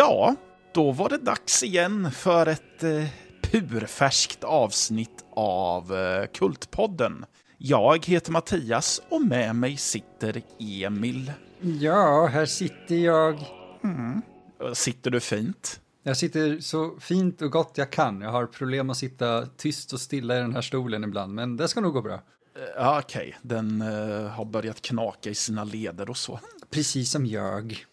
[0.00, 0.34] Ja,
[0.74, 3.04] då var det dags igen för ett eh,
[3.42, 7.24] purfärskt avsnitt av eh, Kultpodden.
[7.58, 11.32] Jag heter Mattias och med mig sitter Emil.
[11.60, 13.38] Ja, här sitter jag.
[14.72, 15.80] Sitter du fint?
[16.02, 18.20] Jag sitter så fint och gott jag kan.
[18.20, 21.68] Jag har problem att sitta tyst och stilla i den här stolen ibland, men det
[21.68, 22.14] ska nog gå bra.
[22.14, 22.20] Eh,
[22.76, 23.36] Ja, okej.
[23.42, 26.40] Den eh, har börjat knaka i sina leder och så.
[26.70, 27.84] Precis som jag.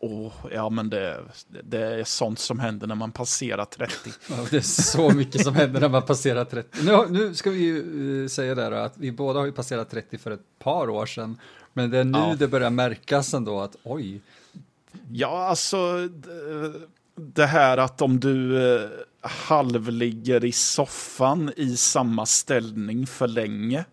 [0.00, 1.20] Åh, ja, men det,
[1.62, 4.10] det är sånt som händer när man passerar 30.
[4.30, 6.78] Ja, det är så mycket som händer när man passerar 30.
[6.82, 9.90] Nu, nu ska vi ju eh, säga det då, att vi båda har ju passerat
[9.90, 11.38] 30 för ett par år sedan.
[11.72, 12.36] Men det är nu Ja.
[12.38, 14.20] det börjar märkas ändå att oj,
[15.12, 16.08] Ja, alltså
[17.16, 18.88] det här att om du eh,
[19.20, 23.84] halvligger i soffan i samma ställning för länge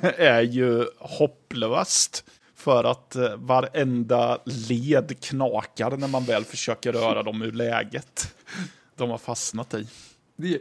[0.16, 2.24] är ju hopplöst.
[2.62, 8.34] För att eh, varenda led knakar när man väl försöker röra dem ur läget
[8.96, 9.88] de har fastnat i.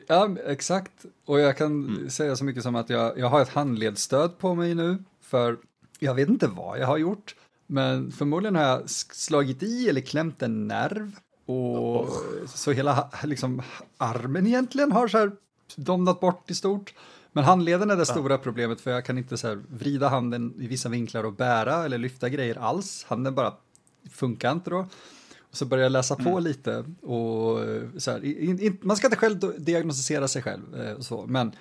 [0.07, 0.91] Ja, exakt.
[1.25, 4.75] Och jag kan säga så mycket som att jag, jag har ett handledsstöd på mig
[4.75, 5.57] nu, för
[5.99, 7.35] jag vet inte vad jag har gjort,
[7.67, 11.11] men förmodligen har jag slagit i eller klämt en nerv.
[11.45, 12.09] Och
[12.45, 13.61] så hela liksom,
[13.97, 15.31] armen egentligen har så här
[15.75, 16.93] domnat bort i stort.
[17.33, 20.89] Men handleden är det stora problemet för jag kan inte så vrida handen i vissa
[20.89, 23.05] vinklar och bära eller lyfta grejer alls.
[23.07, 23.53] Handen bara
[24.11, 24.87] funkar inte då.
[25.39, 29.07] Och så började jag läsa på lite och eh, så här, in, in, man ska
[29.07, 31.51] inte själv diagnostisera sig själv eh, så, men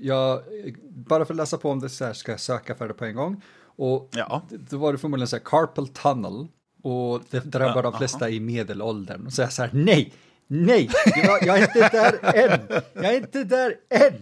[0.00, 0.42] jag,
[0.90, 3.04] bara för att läsa på om det så här ska jag söka för det på
[3.04, 3.42] en gång.
[3.76, 4.42] Och Ja.
[4.50, 6.46] då var det förmodligen så här carpal tunnel
[6.82, 9.26] och det drabbar de flesta i medelåldern.
[9.26, 10.12] Och så är jag så här, nej,
[10.46, 10.90] nej,
[11.24, 12.60] jag, jag är inte där än,
[12.94, 14.12] jag är inte där än.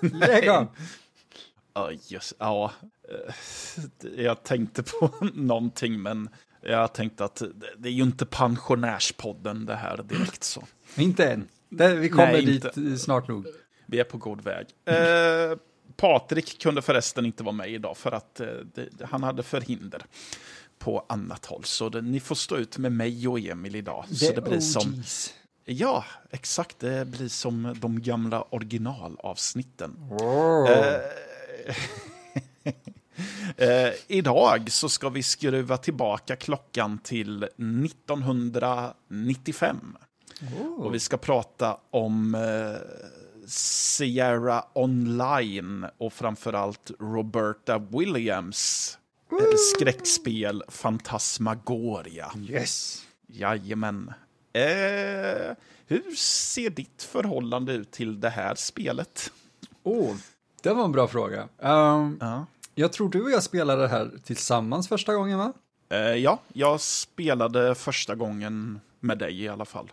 [0.00, 0.66] Lägg av.
[1.74, 2.72] Ja, just, ja.
[3.08, 6.28] eh, Jag tänkte på någonting, men
[6.62, 7.42] jag tänkte att
[7.76, 10.64] det- är ju inte pensionärspodden det här direkt så.
[10.96, 11.48] Inte än.
[12.00, 12.80] Vi kommer Nej, dit inte.
[12.90, 13.46] eh, snart nog.
[13.86, 14.66] Vi är på god väg.
[14.84, 15.58] Eh,
[15.96, 20.02] Patrik kunde förresten inte vara med idag för att eh, det, han hade förhinder
[20.78, 21.64] på annat håll.
[21.64, 24.04] Så det, ni får stå ut med mig och Emil idag.
[24.10, 25.34] så det blir som, OGs.
[25.64, 29.96] Ja, exakt, det blir som de gamla originalavsnitten.
[29.98, 30.66] Wow.
[30.66, 31.00] Eh,
[33.56, 39.96] eh, idag så ska vi skruva tillbaka klockan till 1995.
[40.78, 42.76] Och vi ska prata om eh,
[43.46, 48.98] Sierra Online och framförallt Roberta Williams
[49.32, 49.38] eh,
[49.74, 52.32] skräckspel Fantasmagoria.
[52.48, 53.04] Yes.
[53.26, 54.12] Jajamän.
[54.52, 59.32] Eh, hur ser ditt förhållande ut till det här spelet?
[59.82, 60.14] Oh,
[60.62, 61.48] det var en bra fråga.
[61.62, 62.46] Ehm, Ja.
[62.74, 65.52] jag tror du och jag spelade det här tillsammans första gången, va?
[65.88, 69.92] Eh, ja, jag spelade första gången med dig i alla fall.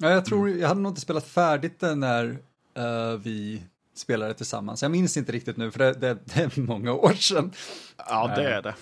[0.00, 2.38] Ja, jag tror, jag hade nog inte spelat färdigt det när
[2.74, 3.62] eh, vi
[3.94, 4.82] spelade tillsammans.
[4.82, 7.52] Jag minns inte riktigt nu, för det, det, det är många år sedan.
[7.96, 8.74] Ja, det är det.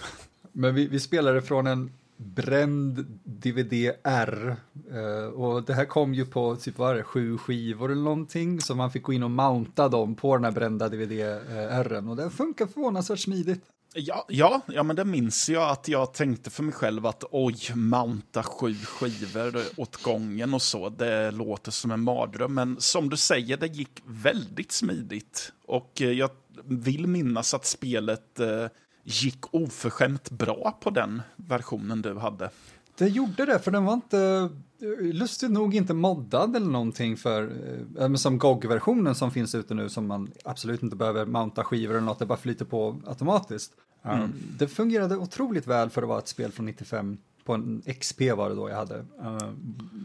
[0.53, 4.57] Men vi, vi spelade från en bränd DVD-R.
[4.91, 8.61] eh, och det här kom ju på typ var det, sju skivor eller någonting.
[8.61, 12.17] Så man fick gå in och mounta dem på den här brända DVD-R'en eh, Och
[12.17, 13.65] det funkar förvånansvärt smidigt.
[13.99, 17.57] Ja, ja, ja, men det minns jag att jag tänkte för mig själv att oj,
[17.75, 22.55] mounta sju skivor åt gången och så, det låter som en mardröm.
[22.55, 25.53] Men som du säger, det gick väldigt smidigt.
[25.67, 26.31] Och eh, jag
[26.65, 28.67] vill minnas att spelet eh,
[29.07, 32.51] gick oförskämt bra på den versionen du hade.
[32.99, 34.51] Det gjorde det, för den var inte,
[35.01, 37.53] lustigt nog inte moddad eller någonting för,
[37.99, 42.07] eh, som GOG-versionen som finns ute nu som man absolut inte behöver mounta skivor eller
[42.07, 43.73] något, det bara flyter på automatiskt.
[44.03, 48.21] Um, det fungerade otroligt väl för att vara ett spel från 95, på en XP
[48.21, 48.99] var det då jag hade.
[48.99, 49.53] Uh,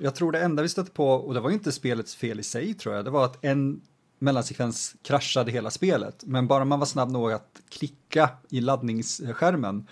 [0.01, 2.43] jag tror det enda vi stötte på, och det var ju inte spelets fel i
[2.43, 3.81] sig tror jag, det var att en
[4.21, 9.87] mellansekvens kraschade hela spelet, men bara man var snabb nog att klicka i laddningsskärmen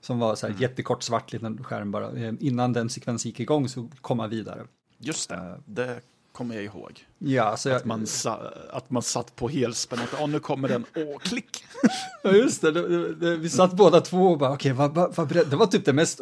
[0.00, 2.10] som var så här jättekort svart liten skärm bara.
[2.12, 4.64] Eh, Innan den sekvensen gick igång så kom man vidare.
[4.98, 6.00] Just det, det
[6.32, 7.06] kommer jag ihåg.
[7.18, 10.68] Ja, så jag, Att man, sa, att man satt på helspänn, att oh, nu kommer
[10.68, 11.64] den, åh, klick.
[12.22, 15.28] ja, just det, det, det, vi satt båda två och bara, okej, vad, vad, vad
[15.28, 16.20] beredd- det var typ det mest,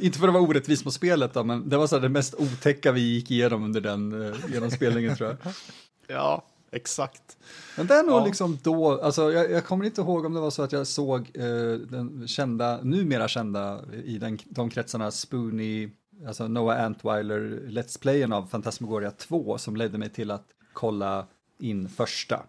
[0.00, 2.34] inte för att vara orättvis mot spelet då, men det var så här det mest
[2.34, 5.52] otäcka vi gick igenom under den uh, genomspelningen tror jag.
[6.06, 7.36] Ja, exakt.
[7.76, 8.24] Men det är nog Ja.
[8.24, 11.30] liksom då, alltså jag, jag kommer inte ihåg om det var så att jag såg
[11.34, 11.44] eh,
[11.90, 15.90] den kända, numera kända i den, de kretsarna, Spoonie,
[16.26, 21.26] alltså Noah Antweiler, Let's Playen av Fantasmagoria 2 som ledde mig till att kolla
[21.60, 22.42] in första.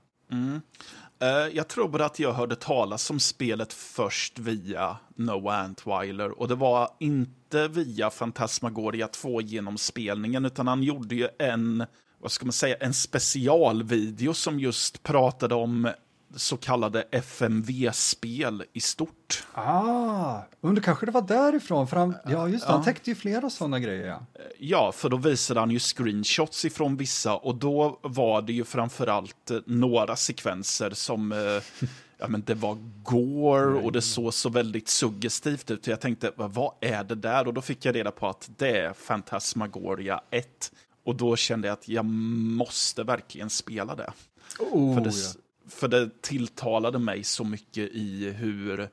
[1.19, 6.47] Eh, jag tror bara att jag hörde talas om spelet först via Noah Antweiler och
[6.47, 11.85] det var inte via Fantasmagoria 2-genomspelningen, utan han gjorde ju en,
[12.19, 15.89] vad ska man säga, en specialvideo som just pratade om
[16.35, 19.43] så kallade FMV-spel i stort.
[19.53, 23.49] Ah, undrar kanske det var därifrån, för han, ja just det, han täckte ju flera
[23.49, 24.07] sådana grejer.
[24.07, 24.21] Ja.
[24.59, 29.51] Ja, för då visade han ju screenshots ifrån vissa och då var det ju framförallt
[29.51, 31.37] eh, några sekvenser som eh,
[32.17, 35.87] ja, men det var gore och det såg så väldigt suggestivt ut.
[35.87, 37.47] Jag tänkte, "Va, vad är det där?
[37.47, 40.71] Och då fick jag reda på att det är Fantasmagoria 1.
[41.07, 44.13] Och då kände jag att jag måste verkligen spela det.
[44.59, 45.29] Oh, För det, ja.
[45.69, 48.89] för det tilltalade mig så mycket i hur,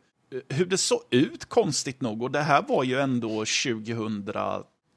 [0.49, 2.23] hur det såg ut, konstigt nog.
[2.23, 3.29] Och det här var ju ändå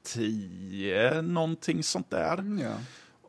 [0.04, 2.58] 2010, någonting sånt där.
[2.62, 2.74] ja.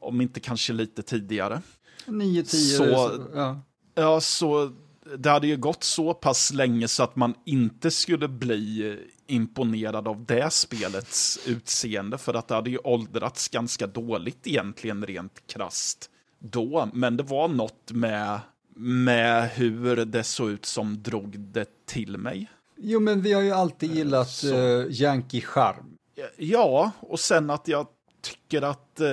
[0.01, 1.61] Om inte kanske lite tidigare.
[2.05, 3.61] 9, 10, Så- så, ja.
[3.95, 4.71] Ja, så
[5.17, 8.97] det hade ju gått så pass länge så att man inte skulle bli
[9.29, 12.17] imponerad av det spelets utseende.
[12.17, 16.09] För att det hade ju åldrats ganska dåligt egentligen rent krasst
[16.39, 16.89] då.
[16.93, 18.39] Men det var något med,
[18.75, 22.49] med hur det såg ut som drog det till mig.
[22.77, 24.55] Jo, men vi har ju alltid gillat så.
[24.55, 25.97] uh, Yankee-charm.
[26.37, 27.87] Ja, och sen att jag
[28.21, 29.07] tycker att, eh,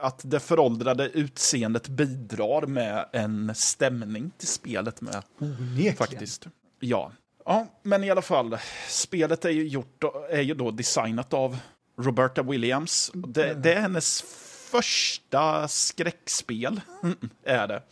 [0.00, 5.22] att det föråldrade utseendet bidrar med en stämning till spelet med.
[5.38, 5.96] Onekligen.
[5.96, 6.46] Faktiskt.
[6.80, 7.12] Ja.
[7.44, 8.58] Ja, men i alla fall.
[8.88, 11.56] Spelet är ju, gjort, är ju då designat av
[11.98, 13.10] Roberta Williams.
[13.14, 14.22] Det, det är hennes
[14.70, 16.80] första skräckspel,
[17.44, 17.82] är det.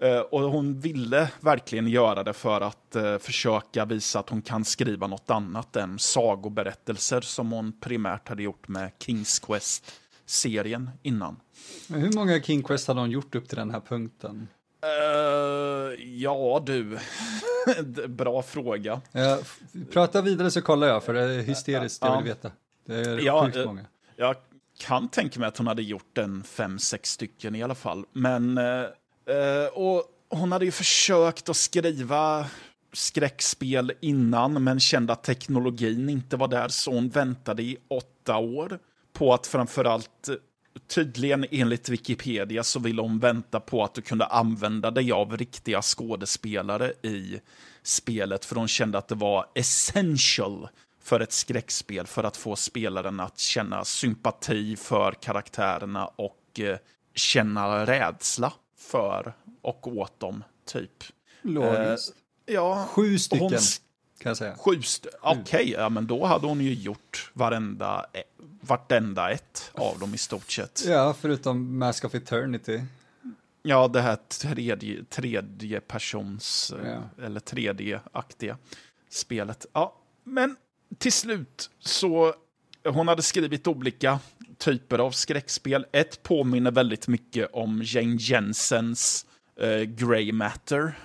[0.00, 4.64] Eh, och hon ville verkligen göra det för att eh, försöka visa att hon kan
[4.64, 11.36] skriva något annat än sagoberättelser som hon primärt hade gjort med Kings Quest-serien innan.
[11.86, 14.48] Men hur många King Quest hade hon gjort upp till den här punkten?
[14.82, 16.98] Eh, ja, du.
[18.08, 18.92] Bra fråga.
[19.16, 19.36] Uh,
[19.92, 22.16] prata vidare så kollar jag, för det är hysteriskt, jag Ja.
[22.16, 22.50] vill veta.
[22.86, 23.84] Det är Ja, sjukt eh, många.
[24.16, 24.36] Jag
[24.78, 28.04] kan tänka mig att hon hade gjort en fem, sex stycken i alla fall.
[28.12, 28.64] Men, eh,
[29.36, 32.46] eh, och hon hade ju försökt att skriva
[32.92, 38.78] skräckspel innan, men kände att teknologin inte var där, så hon väntade i åtta år
[39.12, 40.34] på att framförallt, eh,
[40.78, 45.82] tydligen enligt Wikipedia, så ville hon vänta på att du kunde använda dig av riktiga
[45.82, 47.40] skådespelare i
[47.82, 50.68] spelet, för hon kände att det var essential
[51.02, 56.78] för ett skräckspel för att få spelaren att känna sympati för karaktärerna och eh,
[57.14, 59.32] känna rädsla för
[59.62, 61.04] och åt dem, typ.
[61.42, 62.14] Logiskt.
[62.46, 63.58] Ja, Sju stycken,
[64.18, 64.56] kan jag säga.
[64.56, 68.20] Sju st- Okej, ja, men då hade hon ju gjort varenda, eh,
[68.60, 70.84] vartenda ett av dem i stort sett.
[70.86, 72.80] Ja, förutom Mask of Eternity.
[73.62, 77.24] Ja, det här tredje, tredje persons, eh, Ja.
[77.24, 78.58] eller tredje-aktiga
[79.10, 79.66] spelet.
[79.72, 79.94] Ja,
[80.24, 80.56] men
[80.98, 82.34] till slut så,
[82.84, 84.18] hon hade skrivit olika
[84.58, 85.86] typer av skräckspel.
[85.92, 89.26] Ett påminner väldigt mycket om Jane Jensens
[89.60, 90.98] eh, Grey Matter.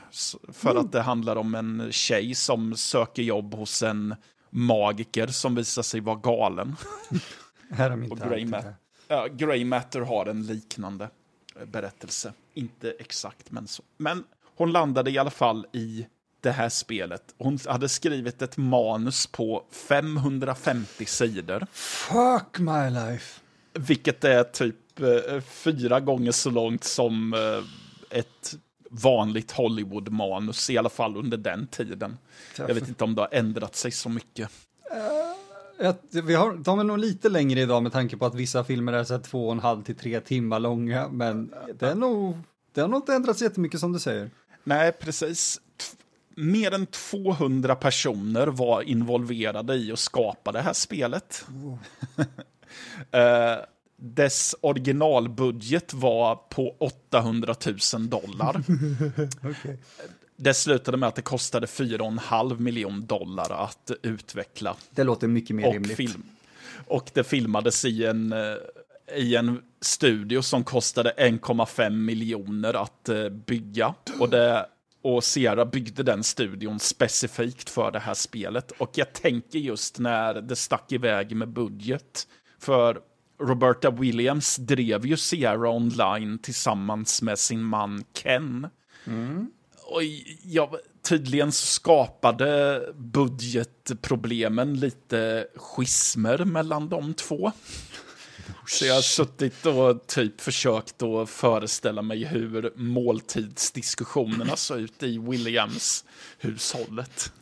[0.54, 4.16] För att det handlar om en tjej som söker jobb hos en
[4.50, 6.76] magiker som visar sig vara galen.
[7.72, 8.32] Här Och tant.
[8.32, 8.74] Grey, Ma-
[9.08, 11.10] ja, Grey Matter har en liknande
[11.60, 12.34] eh, berättelse.
[12.54, 13.84] Inte exakt, men så.
[13.98, 14.24] Men
[14.56, 16.08] hon landade i alla fall i
[16.42, 17.24] det här spelet.
[17.38, 21.68] Hon hade skrivit ett manus på 550 sidor.
[21.74, 23.40] Fuck my life.
[23.74, 27.40] Vilket är typ eh, fyra gånger så långt som eh,
[28.14, 28.56] ett
[28.90, 32.18] vanligt Hollywood-manus, i alla fall under den tiden.
[32.58, 34.50] Jag vet inte om det har ändrat sig så mycket.
[35.80, 38.94] Att vi har, de är nog lite längre idag med tanke på att vissa filmer
[38.94, 42.38] är så två och en halv till tre timmar långa, men det är nog,
[42.74, 44.30] det har nog inte ändrats jättemycket som du säger.
[44.64, 45.56] Nej, precis.
[45.78, 45.98] T-
[46.36, 51.46] Mer än 200 personer var involverade i att skapa det här spelet.
[53.12, 53.56] Eh,
[54.04, 57.56] dess originalbudget var på 800
[57.94, 58.64] 000 dollar.
[60.36, 65.68] Det slutade med att det kostade 4,5 miljon dollar att utveckla Det låter mycket mer
[65.68, 65.98] och rimligt.
[65.98, 66.24] film.
[66.88, 68.56] Och det filmades i en, eh,
[69.16, 73.94] i en studio som kostade 1,5 miljoner att eh, bygga.
[74.20, 74.66] Och, det,
[75.02, 78.72] och Sierra byggde den studion specifikt för det här spelet.
[78.72, 82.28] Och jag tänker just när det stack iväg med budget.
[82.60, 83.00] För
[83.40, 88.68] Roberta Williams drev ju Sierra online tillsammans med sin man Ken.
[89.86, 90.04] Och
[90.44, 97.52] jag, tydligen skapade budgetproblemen lite schismer mellan de två.
[98.68, 105.18] Så jag har suttit och typ försökt att föreställa mig hur måltidsdiskussionerna såg ut i
[105.18, 106.06] Williams
[106.40, 107.34] hushållet.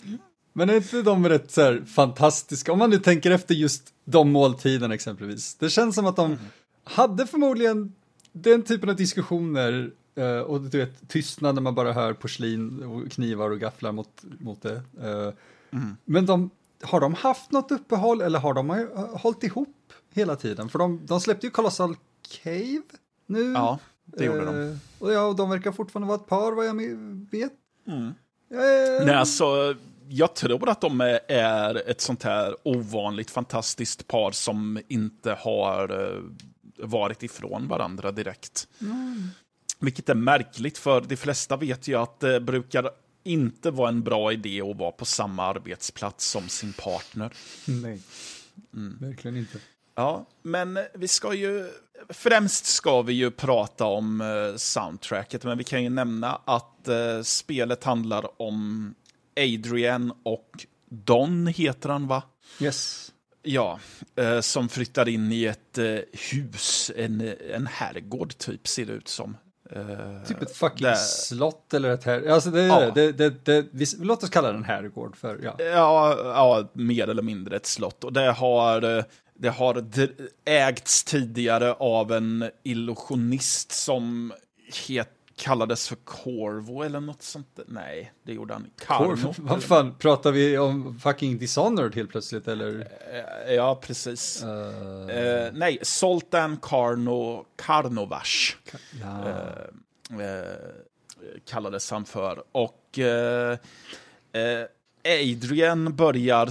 [0.54, 4.32] Men är inte de rätt så här fantastiska, om man nu tänker efter just de
[4.32, 5.56] måltiderna exempelvis.
[5.56, 6.38] Det känns som att de
[6.84, 7.94] hade förmodligen
[8.32, 13.12] den typen av diskussioner eh, och du vet tystnad när man bara hör porslin och
[13.12, 14.82] knivar och gafflar mot, mot det.
[15.02, 15.34] Eh,
[16.06, 16.50] Men de,
[16.82, 18.86] har de haft något uppehåll eller har de eh,
[19.18, 20.70] hållit ihop hela tiden?
[20.70, 21.96] För de, de släppte ju Colossal
[22.44, 22.82] Cave
[23.26, 23.52] nu.
[23.52, 24.80] Ja, det gjorde de.
[25.00, 26.76] Och ja, och de verkar fortfarande vara ett par vad jag
[27.32, 27.54] vet.
[27.88, 28.08] Mm.
[28.52, 29.76] Eh, Nej, alltså,
[30.12, 36.22] jag tror att de är- ett sånt här ovanligt fantastiskt par som inte har eh,
[36.88, 38.68] varit ifrån varandra direkt.
[39.80, 42.90] Vilket är märkligt, för de flesta vet ju att det brukar
[43.24, 47.32] inte vara en bra idé att vara på samma arbetsplats som sin partner.
[47.66, 48.02] Nej,
[48.74, 48.98] Mm.
[49.02, 49.58] verkligen inte.
[49.96, 51.70] Ja, men vi ska ju...
[52.10, 57.22] Främst ska vi ju prata om eh, soundtracket, men vi kan ju nämna att eh,
[57.24, 58.94] spelet handlar om
[59.40, 62.24] Adrian och Don heter han va?
[62.60, 63.12] Yes.
[63.44, 63.80] Ja,
[64.16, 65.96] eh, som flyttar in i ett eh,
[66.32, 69.38] hus, en, en herrgård typ ser det ut som.
[69.72, 72.28] Eh, Typ ett fucking där- slott eller ett här.
[72.28, 72.92] Alltså det, Ja.
[72.92, 75.56] det, det, det, vi, låt oss kalla den herrgård för, ja.
[75.60, 78.04] Ja, ja, mer eller mindre ett slott.
[78.04, 79.04] Och det har,
[79.40, 79.86] det har
[80.46, 84.34] ägts tidigare av en illusionist som
[84.88, 85.10] het,
[85.42, 87.60] kallades för Corvo eller något sånt.
[87.68, 88.70] Nej, det gjorde han.
[88.88, 92.88] Kor, vad fan, pratar vi om fucking Dishonored helt plötsligt eller?
[93.48, 94.44] Eh, Ja, precis.
[94.44, 98.56] Uh, Eh, nej, Soltan Carno Karnovash.
[99.02, 99.30] ja.
[100.24, 100.42] eh,
[101.46, 102.44] kallades han för.
[102.52, 103.00] Och
[105.06, 106.48] Adrian börjar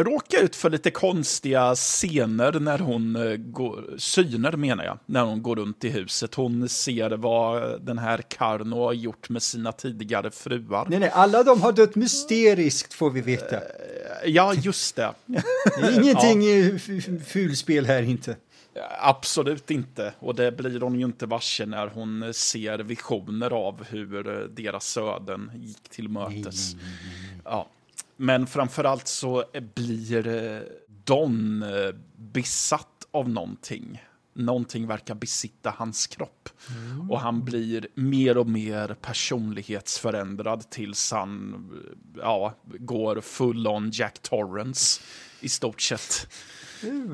[0.00, 5.22] s- råka ut för lite konstiga scener när hon eh, går, syner menar jag, när
[5.24, 6.34] hon går runt i huset.
[6.34, 10.86] Hon ser vad den här Karno har gjort med sina tidigare fruar.
[10.90, 13.56] Nej, nej, alla de har dött mysteriskt får vi veta.
[14.26, 15.10] Ja, just det.
[15.92, 16.42] Ingenting
[16.78, 16.78] ja.
[17.26, 18.36] fulspel här inte.
[19.00, 20.12] Absolut inte.
[20.18, 24.96] Och det blir hon ju inte varse när hon ser visioner av hur eh, deras
[24.96, 26.72] öden gick till mötes.
[27.44, 27.68] Ja.
[28.20, 29.44] Men framförallt så
[29.74, 30.60] blir eh,
[31.04, 34.02] Don eh, besatt av någonting.
[34.34, 36.48] Någonting verkar besitta hans kropp.
[37.10, 44.18] Och han blir mer och mer personlighetsförändrad tills han eh, ja, går full on Jack
[44.18, 45.00] Torrance
[45.40, 46.28] i stort sett.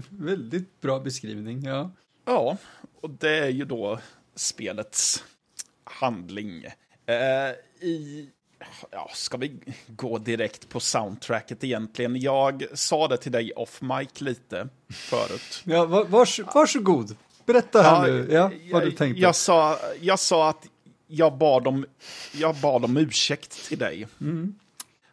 [0.08, 1.90] Väldigt bra beskrivning, ja.
[2.24, 2.56] Ja,
[3.00, 4.00] och det är ju då
[4.34, 5.24] spelets
[5.84, 6.64] handling.
[7.06, 8.30] Eh, I...
[8.90, 9.56] Ja, ska vi
[9.86, 12.20] gå direkt på soundtracket egentligen?
[12.20, 15.62] Jag sa det till dig off mic lite förut.
[15.64, 17.16] ja va- vars, varsågod,
[17.46, 19.20] berätta här nu ja, vad du tänkte.
[19.22, 20.66] Jag sa, jag sa att
[21.06, 21.86] jag bad, om,
[22.32, 24.06] jag bad om ursäkt till dig.
[24.20, 24.54] Mm.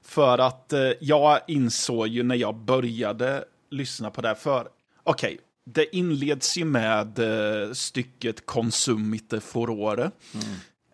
[0.03, 4.67] För att eh, jag insåg ju när jag började lyssna på det här, för
[5.03, 10.11] okej, det inleds ju med eh, stycket Consumite furore.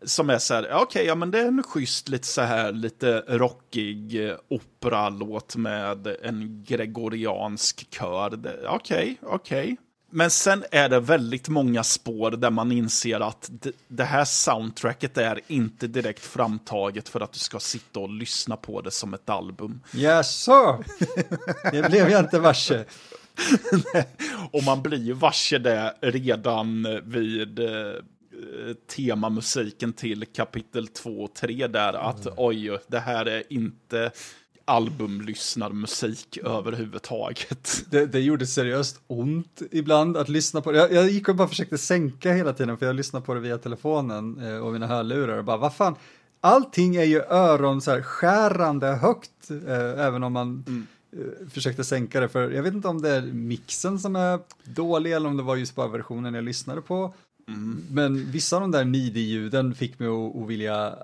[0.05, 3.23] Som är så här, okej, ja men det är en schysst, lite så här, lite
[3.27, 8.39] rockig eh, operalåt med en gregoriansk kör.
[8.67, 9.77] Okej, okej.
[10.09, 13.51] Men sen är det väldigt många spår där man inser att
[13.87, 18.81] det, här soundtracket är inte direkt framtaget för att du ska sitta och lyssna på
[18.81, 19.81] det som ett album.
[19.91, 20.83] Jaså?
[21.71, 22.85] det blev jag inte varse.
[24.51, 27.93] Och man blir ju varse det redan vid eh,
[28.95, 34.11] temamusiken till kapitel 2 och 3 där att oj, det här är inte
[34.67, 37.85] albumlyssnarmusik överhuvudtaget.
[37.89, 40.77] Det, det gjorde seriöst ont ibland att lyssna på det.
[40.77, 43.57] Jag, jag gick och bara försökte sänka hela tiden för jag lyssnade på det via
[43.57, 45.95] telefonen eh, och mina hörlurar och bara vad fan.
[46.41, 50.63] Allting är ju öron så här skärande högt eh, även om man
[51.11, 55.13] eh, försökte sänka det för jag vet inte om det är mixen som är dålig
[55.13, 57.13] eller om det var just bara versionen jag lyssnade på.
[57.91, 60.95] Men vissa av de där midi-ljuden fick mig att, att vilja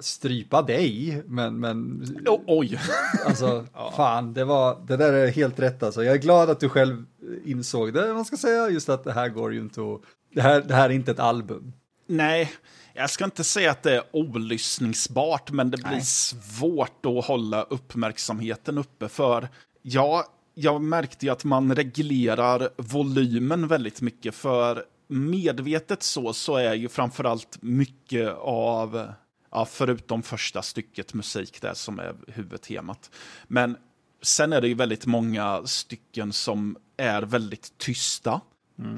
[0.00, 2.80] strypa dig, men, men O- oj!
[3.26, 6.04] Alltså, fan, det, var, det där är helt rätt alltså.
[6.04, 7.04] Jag är glad att du själv
[7.44, 10.00] insåg det, man ska säga, just att det här går ju inte att...
[10.34, 11.72] Det här, det här är inte ett album.
[12.06, 12.52] Nej,
[12.94, 16.02] jag ska inte säga att det är olyssningsbart, men det blir Nej.
[16.04, 19.48] svårt att hålla uppmärksamheten uppe för.
[19.82, 26.74] Ja, jag märkte ju att man reglerar volymen väldigt mycket, för medvetet så, så är
[26.74, 29.12] ju framförallt mycket av,
[29.50, 33.10] ja, förutom första stycket musik där som är huvudtemat.
[33.48, 33.76] Men
[34.22, 38.40] sen är det ju väldigt många stycken som är väldigt tysta.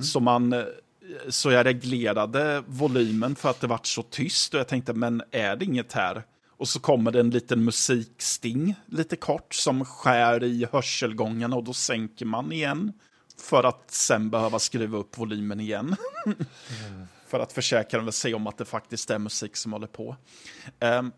[0.02, 0.64] Så man
[1.28, 5.56] så jag reglerade volymen för att det vart så tyst och jag tänkte, men är
[5.56, 6.22] det inget här?
[6.56, 11.72] Och så kommer det en liten musiksting lite kort som skär i hörselgången och då
[11.72, 12.92] sänker man igen.
[13.40, 15.96] För att sen behöva skruva upp volymen igen.
[17.26, 20.16] för att försäkra sig om att det faktiskt är musik som håller på.
[20.80, 21.12] Um,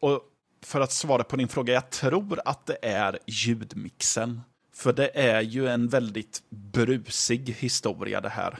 [0.00, 0.22] och
[0.62, 4.40] för att svara på din fråga, jag tror att det är ljudmixen.
[4.74, 8.58] För det är ju en väldigt brusig historia det här.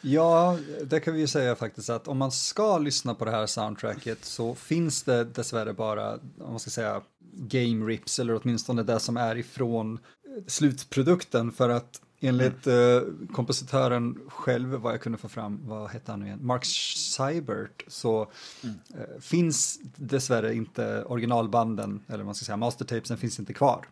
[0.00, 3.46] Ja, det kan vi ju säga faktiskt att om man ska lyssna på det här
[3.46, 7.02] soundtracket så finns det dessvärre bara, om man ska säga,
[7.32, 9.98] game rips eller åtminstone det som är ifrån
[10.46, 12.78] slutprodukten för att enligt mm.
[12.78, 17.84] uh, kompositören själv, vad jag kunde få fram, vad hette han nu igen, Mark Seibert,
[17.88, 18.30] så
[18.62, 18.76] mm.
[18.94, 23.86] uh, finns dessvärre inte originalbanden, eller man ska säga mastertapesen finns inte kvar.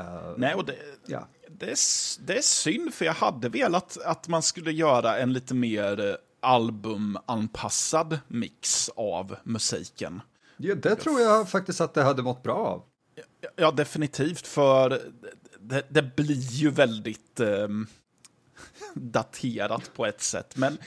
[0.00, 0.04] Uh,
[0.36, 0.76] Nej, och det,
[1.06, 1.28] ja.
[1.48, 1.78] det, är,
[2.26, 8.18] det är synd, för jag hade velat att man skulle göra en lite mer albumanpassad
[8.28, 10.20] mix av musiken.
[10.56, 12.82] Ja, det tror jag faktiskt att det hade mått bra av.
[13.56, 15.00] Ja definitivt, för
[15.68, 17.68] det, det blir ju väldigt eh,
[18.94, 20.56] daterat på ett sätt.
[20.56, 20.78] Men,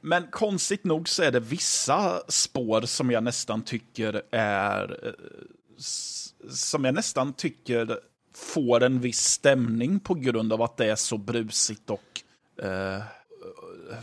[0.00, 5.06] men konstigt nog så är det vissa spår som jag nästan tycker är...
[5.06, 5.12] Eh,
[6.50, 8.00] som jag nästan tycker
[8.34, 12.22] får en viss stämning på grund av att det är så brusigt och
[12.64, 13.02] eh,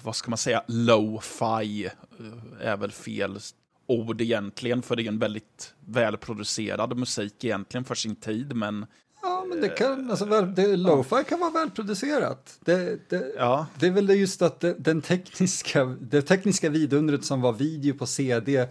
[0.03, 3.39] vad ska man säga, low-fi eh, är väl fel
[3.87, 8.85] ord egentligen, för det är en väldigt välproducerad musik egentligen för sin tid, men
[9.23, 12.57] Ja, men det kan, alltså, det, lo-fi kan vara välproducerat.
[12.59, 13.67] Det, det, ja.
[13.79, 18.05] det är väl just att det, den tekniska, det tekniska vidundret som var video på
[18.05, 18.67] CD eh,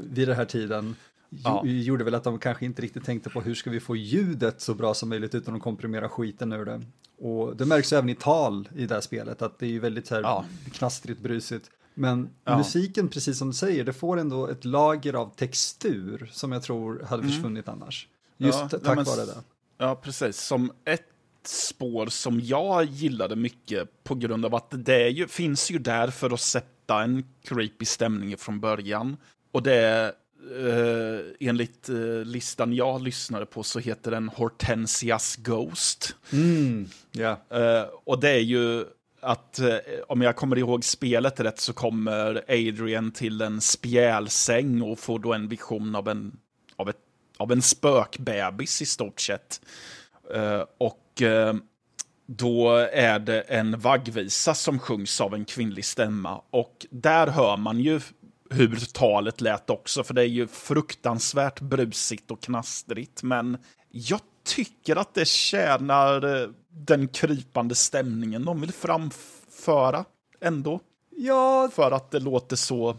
[0.00, 0.96] vid den här tiden
[1.30, 1.62] ja.
[1.64, 4.74] gjorde väl att de kanske inte riktigt tänkte på hur ska vi få ljudet så
[4.74, 6.82] bra som möjligt utan att komprimera skiten ur det.
[7.18, 10.14] Och det märks även i tal i det här spelet att det är väldigt så
[10.14, 10.44] här ja.
[10.72, 11.70] knastrigt, brusigt.
[11.94, 12.58] Men ja.
[12.58, 17.02] musiken, precis som du säger, det får ändå ett lager av textur som jag tror
[17.08, 17.34] hade mm.
[17.34, 18.08] försvunnit annars.
[18.36, 19.42] Just ja, tack men, vare det.
[19.78, 20.36] Ja, precis.
[20.36, 21.02] Som ett
[21.44, 26.30] spår som jag gillade mycket på grund av att det ju, finns ju där för
[26.34, 29.16] att sätta en creepy stämning från början.
[29.52, 30.12] Och det är
[30.50, 36.16] Uh, enligt uh, listan jag lyssnade på så heter den Hortensias Ghost.
[36.32, 37.38] Mm, yeah.
[37.82, 38.84] uh, och det är ju
[39.26, 39.76] att, eh,
[40.08, 45.34] om jag kommer ihåg spelet rätt, så kommer Adrian till en spjälsäng och får då
[45.34, 46.36] en vision av en,
[47.36, 49.60] av en spökbebis i stort sett.
[50.34, 51.54] Uh, och uh,
[52.26, 56.42] då är det en vaggvisa som sjungs av en kvinnlig stämma.
[56.50, 58.00] Och där hör man ju
[58.50, 63.22] hur talet lät också, för det är ju fruktansvärt brusigt och knastrigt.
[63.22, 63.58] Men
[63.90, 70.04] jag tycker att det tjänar eh, den krypande stämningen de vill framföra
[70.40, 70.80] ändå.
[71.16, 71.70] Ja.
[71.72, 72.96] För att det låter så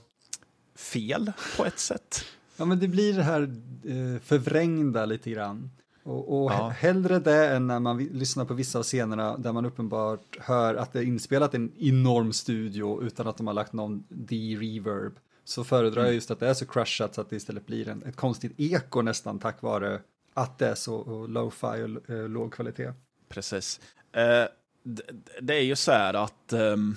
[0.75, 2.25] fel på ett sätt.
[2.57, 5.69] Ja, men det blir det här eh, förvrängda lite grann.
[6.03, 6.69] Och, och ja.
[6.69, 10.93] hellre det än när man lyssnar på vissa av scenerna där man uppenbart hör att
[10.93, 15.19] det är inspelat i en enorm studio utan att de har lagt någon D-reverb.
[15.43, 16.15] Så föredrar jag mm.
[16.15, 19.01] just att det är så crushat så att det istället blir en, ett konstigt eko
[19.01, 19.99] nästan tack vare
[20.33, 22.93] att det är så low-fi och uh, låg kvalitet.
[23.29, 23.79] Precis.
[24.17, 24.47] Uh,
[24.83, 25.03] det,
[25.41, 26.95] det, är ju så här att um,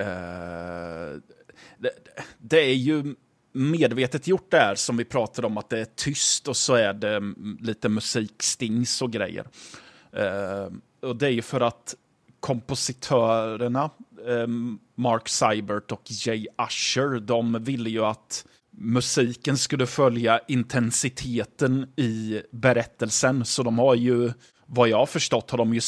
[0.00, 1.20] uh,
[1.78, 1.90] det,
[2.38, 3.14] det, är ju
[3.54, 6.92] medvetet gjort det här som vi pratade om, att det är tyst och så är
[6.92, 9.46] det mm, lite musikstings och grejer.
[10.12, 10.68] Eh,
[11.02, 11.94] och det är ju för att
[12.40, 13.90] kompositörerna,
[14.28, 14.46] eh,
[14.94, 18.46] Mark Seibert och Jay Usher, de ville ju att
[18.78, 23.44] musiken skulle följa intensiteten i berättelsen.
[23.44, 24.32] Så de har ju,
[24.66, 25.80] vad jag har förstått, har de ju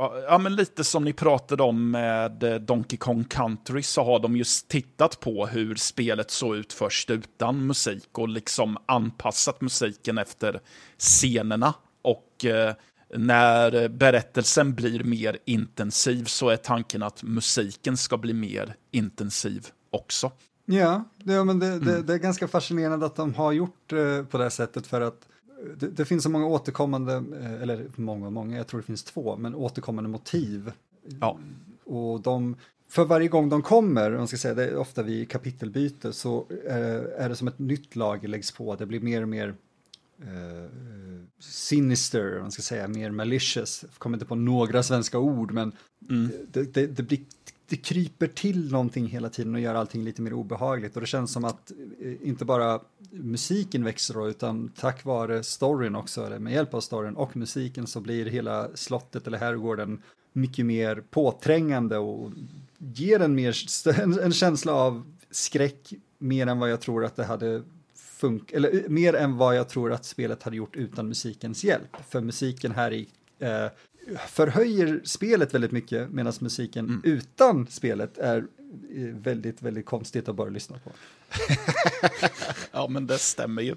[0.00, 4.36] Ja, men lite som ni pratade om med eh, Donkey Kong Country så har de
[4.36, 10.60] just tittat på hur spelet såg ut först utan musik och liksom anpassat musiken efter
[10.98, 11.74] scenerna.
[12.02, 12.74] Och eh,
[13.14, 20.32] när berättelsen blir mer intensiv så är tanken att musiken ska bli mer intensiv också.
[20.64, 22.06] Ja, det, men det, mm.
[22.06, 25.28] det är ganska fascinerande att de har gjort eh, på det sättet för att
[25.76, 29.36] det, det, finns så många återkommande, eh, eller många, många, jag tror det finns två,
[29.36, 30.72] men återkommande motiv.
[31.20, 31.38] Ja.
[31.84, 32.56] Och de,
[32.88, 37.24] för varje gång de kommer, man ska säga det är ofta vid kapitelbyte, så eh,
[37.24, 39.54] är det som ett nytt lager läggs på, det blir mer och mer
[40.22, 40.70] eh,
[41.38, 43.84] sinister, man ska säga, mer malicious.
[43.88, 45.72] Jag kommer inte på några svenska ord, men
[46.10, 46.30] mm.
[46.52, 47.20] det, det, det, blir
[47.68, 51.32] det kryper till någonting hela tiden och gör allting lite mer obehagligt och det känns
[51.32, 56.52] som att eh, inte bara musiken växer då utan tack vare storyn också, eller med
[56.52, 60.02] hjälp av storyn och musiken så blir hela slottet eller herrgården
[60.32, 62.30] mycket mer påträngande och
[62.78, 63.56] ger en, mer,
[64.20, 67.62] en känsla av skräck mer än vad jag tror att det hade
[67.94, 71.96] funkat eller eh, mer än vad jag tror att spelet hade gjort utan musikens hjälp.
[72.08, 73.66] För musiken här i eh,
[74.28, 77.00] förhöjer spelet väldigt mycket medan musiken mm.
[77.04, 80.90] utan spelet är eh, väldigt, väldigt konstigt att bara lyssna på.
[82.72, 83.74] ja, men det stämmer ju.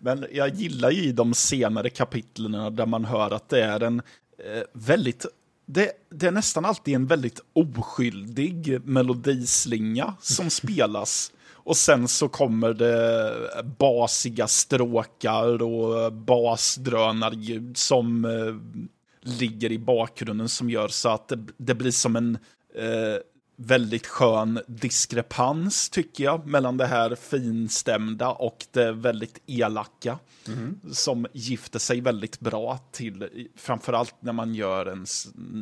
[0.00, 4.02] Men jag gillar ju i de senare kapitlerna där man hör att det är en
[4.38, 5.26] eh, väldigt
[5.66, 11.32] det, det, är nästan alltid en väldigt oskyldig melodislinga som spelas.
[11.52, 13.32] Och sen så kommer det
[13.78, 18.80] basiga stråkar och basdrönarljud som eh,
[19.24, 22.38] ligger i bakgrunden som gör så att det, det blir som en
[22.74, 23.18] eh,
[23.56, 30.18] väldigt skön diskrepans, tycker jag, mellan det här finstämda och det väldigt elaka.
[30.48, 30.80] Mm.
[30.92, 35.06] Som gifter sig väldigt bra till, framförallt när man gör en,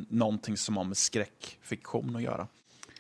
[0.09, 2.49] någonting som har med skräckfiktion att göra.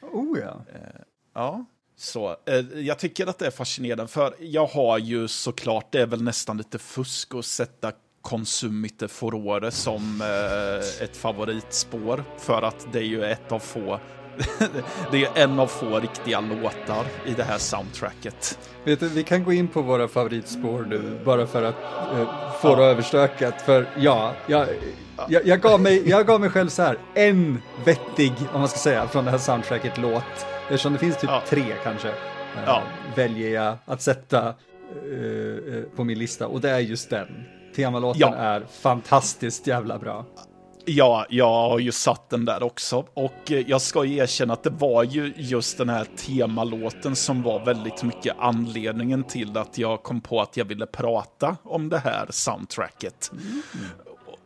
[0.02, 0.64] Oh ja.
[0.74, 1.00] Eh,
[1.34, 1.64] ja.
[1.96, 6.06] Så, eh, jag tycker att det är fascinerande, för jag har ju såklart, det är
[6.06, 12.98] väl nästan lite fusk att sätta Consumite Furore som eh, ett favoritspår, för att det
[12.98, 14.00] är ju ett av få
[15.10, 18.58] det är en av få riktiga låtar i det här soundtracket.
[18.84, 21.82] Vet du, vi kan gå in på våra favoritspår nu, bara för att
[22.12, 22.76] eh, få ja.
[22.76, 23.62] det överstökat.
[23.62, 24.68] För ja, jag,
[25.28, 28.78] jag, jag, gav mig, jag gav mig själv så här, en vettig, om man ska
[28.78, 30.46] säga, från det här soundtracket låt.
[30.62, 31.42] Eftersom det finns typ ja.
[31.48, 32.14] tre kanske, eh,
[32.66, 32.82] ja.
[33.16, 36.46] väljer jag att sätta eh, eh, på min lista.
[36.46, 37.28] Och det är just den.
[37.76, 40.26] Temalåten är fantastiskt jävla bra.
[40.84, 43.06] Ja, jag har ju satt den där också.
[43.14, 47.64] Och eh, jag ska erkänna att det var ju just den här temalåten som var
[47.64, 52.26] väldigt mycket anledningen till att jag kom på att jag ville prata om det här
[52.30, 53.30] soundtracket.
[53.32, 53.62] Mm.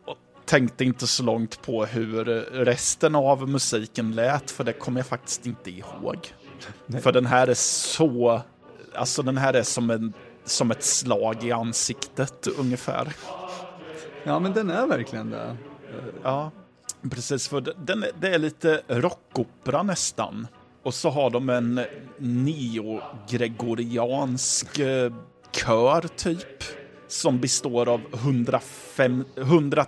[0.05, 5.07] Och tänkte inte så långt på hur resten av musiken lät, för det kommer jag
[5.07, 6.17] faktiskt inte ihåg.
[6.85, 7.01] Nej.
[7.01, 8.41] För den här är så...
[8.95, 10.13] Alltså den här är som, en,
[10.47, 13.13] som ett slag i ansiktet ungefär.
[14.23, 15.57] Ja, men den är verkligen det.
[16.23, 16.51] Ja,
[17.11, 17.47] precis.
[17.47, 20.47] För den, det är lite rockopera nästan.
[20.83, 21.81] Och så har de en
[22.17, 25.13] neogregoriansk eh,
[25.51, 26.63] kör typ.
[27.07, 29.85] Som består av 105, 100,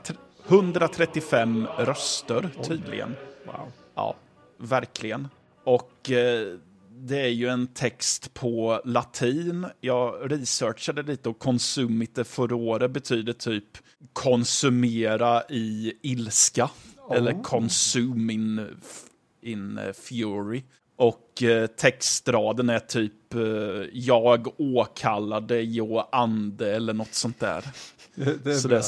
[0.47, 3.15] 135 röster tydligen.
[3.45, 3.71] Wow.
[3.95, 4.15] Ja,
[4.57, 5.27] verkligen.
[5.63, 6.57] Och eh,
[7.01, 9.65] det är ju en text på latin.
[9.81, 13.77] Jag researchade lite och consumite furore betyder typ
[14.13, 16.69] konsumera i ilska.
[16.97, 17.17] Oh.
[17.17, 18.67] Eller consume in,
[19.41, 20.63] in fury.
[20.97, 23.41] Och eh, textraden är typ eh,
[23.93, 27.65] jag åkallade jag ande eller något sånt där.
[28.15, 28.83] Det, det så, det är,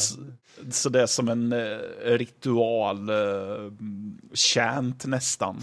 [0.72, 3.72] så det är som en eh, ritual eh,
[4.34, 5.62] chant nästan.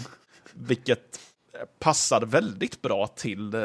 [0.53, 1.19] Vilket
[1.79, 3.61] passar väldigt bra till eh,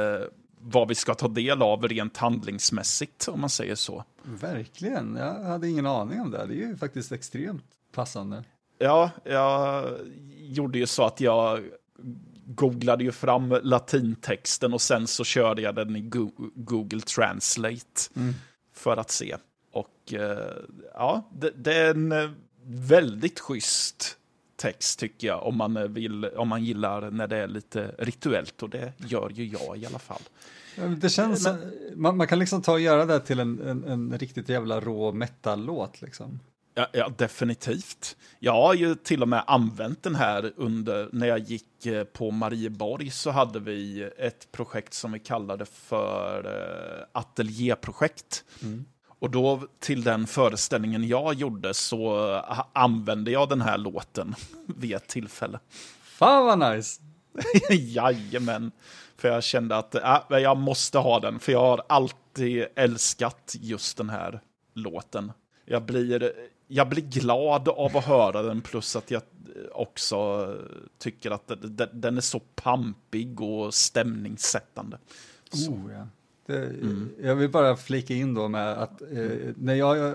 [0.59, 4.05] vad vi ska ta del av rent handlingsmässigt, om man säger så.
[4.23, 6.47] Verkligen, jag hade ingen aning om det.
[6.47, 8.45] Det är ju faktiskt extremt passande.
[8.79, 9.91] Ja, jag
[10.37, 11.61] gjorde ju så att jag
[12.47, 16.01] googlade ju fram latintexten och sen så körde jag den i
[16.55, 18.35] Google Translate mm.
[18.75, 19.37] för att se.
[19.73, 20.53] Och eh,
[20.95, 22.31] ja, det, det är en eh,
[22.67, 24.19] väldigt schysst
[24.65, 28.71] text tycker jag, om man, vill, om man gillar när det är lite rituellt och
[28.71, 30.23] det gör ju jag i alla fall.
[30.97, 34.19] Det känns, Men, man, man, kan liksom ta och göra det till en, en, en
[34.19, 36.41] riktigt jävla rå metal-låt liksom.
[36.75, 38.17] Ja, ja, definitivt.
[38.39, 42.31] Jag har ju till och med använt den här under, när jag gick eh, på
[42.31, 48.45] Marieborg så hade vi ett projekt som vi kallade för ateljéprojekt.
[48.63, 48.85] Mm.
[49.25, 52.17] Och då till den föreställningen jag gjorde så
[52.73, 54.35] använde jag den här låten
[54.67, 55.59] vid ett tillfälle.
[56.03, 57.03] Fan vad nice!
[57.71, 58.73] Jajamän.
[59.17, 63.97] För jag kände att äh, jag måste ha den, för jag har alltid älskat just
[63.97, 64.41] den här
[64.75, 65.33] låten.
[65.65, 66.33] Jag blir,
[66.69, 69.23] jag blir glad av att höra den, plus att jag
[69.73, 70.49] också
[70.99, 71.51] tycker att
[71.93, 74.99] den är så pampig och stämningssättande.
[75.53, 75.71] Så.
[75.71, 76.07] Oh, ja.
[76.47, 77.11] Det, mm.
[77.23, 80.15] Jag vill bara flika in då med att eh, när jag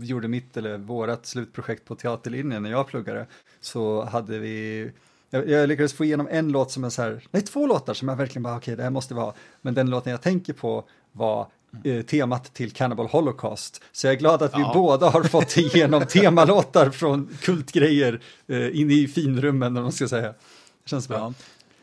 [0.00, 3.26] gjorde mitt eller vårat slutprojekt på teaterlinjen när jag pluggade
[3.60, 4.90] så hade vi
[5.34, 8.08] jag, jag lyckades få igenom en låt som är så här, nej två låtar som
[8.08, 9.34] jag verkligen bara okej okay, det här måste vi ha.
[9.62, 11.46] Men den låten jag tänker på var
[11.84, 13.82] eh, temat till Cannibal Holocaust.
[13.92, 14.58] Så jag är glad att ja.
[14.58, 20.08] vi båda har fått igenom temalåtar från kultgrejer eh, in i finrummen, om man ska
[20.08, 20.28] säga.
[20.28, 21.18] Det känns bra.
[21.18, 21.32] Ja.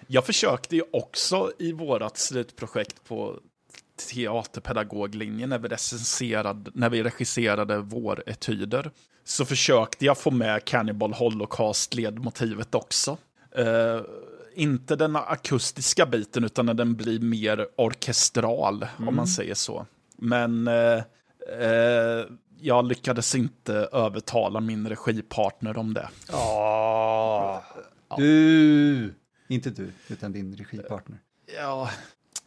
[0.08, 3.40] Jag försökte ju också i vårat slutprojekt på
[4.08, 8.92] teaterpedagoglinjen när vi, recenserade, när vi regisserade våretyder
[9.24, 13.18] så försökte jag få med Cannibal Holocaust-ledmotivet också.
[13.60, 14.02] Uh,
[14.56, 19.08] inte den akustiska biten, utan när den blir mer orkestral, mm.
[19.08, 19.86] om man säger så.
[20.18, 21.04] Men eh,
[21.60, 22.26] eh,
[22.60, 26.10] jag lyckades inte övertala min regipartner om det.
[26.28, 27.64] Ja.
[28.18, 29.14] Du!
[29.48, 31.18] Inte du, utan din regipartner.
[31.58, 31.90] Ja,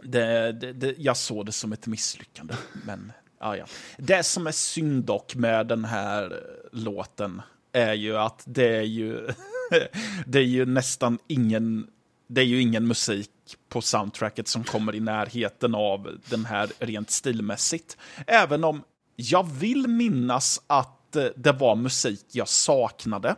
[0.03, 2.55] det, det, det, jag såg det som ett misslyckande.
[2.87, 3.67] Men ja, ja.
[3.99, 9.29] Det som är synd dock med den här låten är ju att det är ju,
[10.27, 11.87] det är ju nästan ingen,
[12.27, 13.31] det är ju ingen musik
[13.69, 17.97] på soundtracket som kommer i närheten av den här rent stilmässigt.
[18.27, 18.83] Även om
[19.17, 23.37] jag vill minnas att det var musik jag saknade.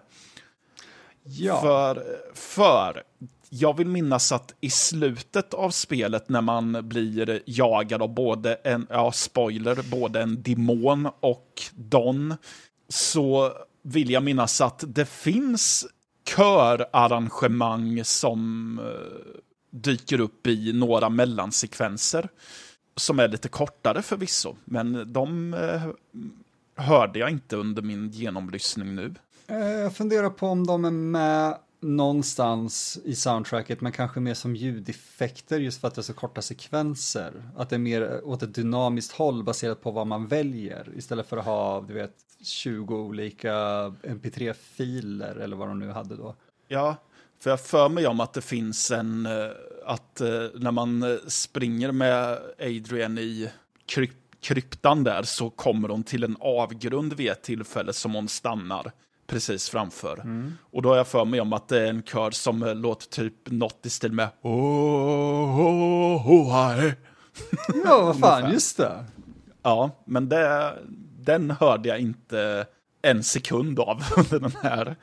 [1.23, 1.61] Ja.
[1.61, 3.03] För, för
[3.51, 8.87] jag vill minnas att i slutet av spelet när man blir jagad av både en,
[8.91, 12.35] ja spoiler, både en demon och Don,
[12.89, 15.87] så vill jag minnas att det finns
[16.29, 22.29] körarrangemang som eh, dyker upp i några mellansekvenser.
[22.99, 25.83] Som är lite kortare förvisso, men de eh,
[26.77, 29.15] hörde jag inte under min genomlyssning nu.
[29.47, 34.57] Eh, jag funderar på om de är med någonstans i soundtracket, men kanske mer som
[34.57, 37.33] ljudeffekter just för att det är så korta sekvenser.
[37.57, 41.37] Att det är mer åt ett dynamiskt håll baserat på vad man väljer istället för
[41.37, 43.53] att ha, du vet, 20 olika
[44.03, 46.35] mp3-filer eller vad de nu hade då.
[46.69, 46.97] Ja,
[47.41, 49.51] för jag för mig om att det finns en, eh,
[49.87, 53.51] att eh, när man eh, springer med Adrian i
[53.87, 58.93] kryp kryptan där så kommer hon till en avgrund vid ett tillfälle som hon stannar
[59.27, 60.23] precis framför.
[60.61, 63.07] Och då har jag för mig om att det är en kör som eh, låter
[63.07, 66.93] typ något i stil med oh, oh, oh, hi.
[67.85, 69.05] Ja, vad fan, just det.
[69.63, 70.75] Ja, men det,
[71.21, 72.67] den hörde jag inte
[73.03, 74.97] en sekund av under den här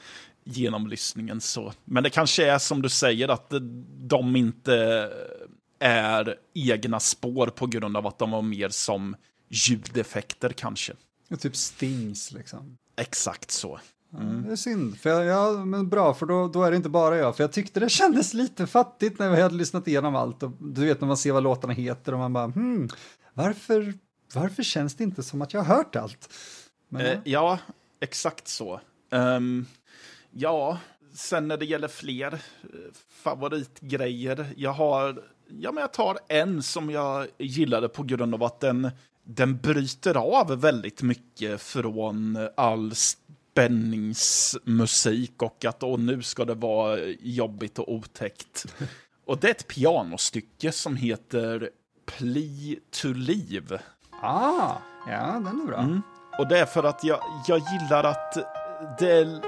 [0.44, 1.42] genomlyssningen.
[1.42, 1.74] Så.
[1.86, 3.54] Men det kanske är som du säger att
[3.98, 5.10] de inte
[5.80, 9.16] är egna spår på grund av att de var mer som
[9.50, 10.94] ljudeffekter kanske.
[11.30, 12.78] Och typ stings liksom.
[12.96, 13.80] Exakt så.
[14.18, 17.18] Det är synd, för jag, ja, men bra, för då, då är det inte bara
[17.18, 20.52] jag, för jag tyckte det kändes lite fattigt när vi hade lyssnat igenom allt och
[20.60, 22.90] du vet när man ser vad låtarna heter och man bara hmm,
[23.34, 23.94] varför,
[24.34, 26.34] varför känns det inte som att jag har hört allt?
[26.90, 27.60] Men, Eh, ja,
[28.02, 28.80] exakt så.
[29.12, 29.66] Ehm,
[30.32, 30.78] ja,
[31.14, 32.40] sen när det gäller fler eh,
[33.24, 34.46] favoritgrejer.
[34.58, 38.92] Jag har, ja men jag tar en som jag gillade på grund av att den,
[39.24, 42.92] den bryter av väldigt mycket från all
[43.54, 48.66] spänningsmusik och att åh, nu ska det vara jobbigt och otäckt.
[49.26, 51.70] Och det är ett pianostycke som heter
[52.06, 53.80] Plea to Leave.
[54.22, 54.72] ah,
[55.08, 55.78] ja, den är bra.
[55.78, 56.02] Mm.
[56.40, 58.34] Och det är för att jag, jag gillar att
[59.00, 59.42] det,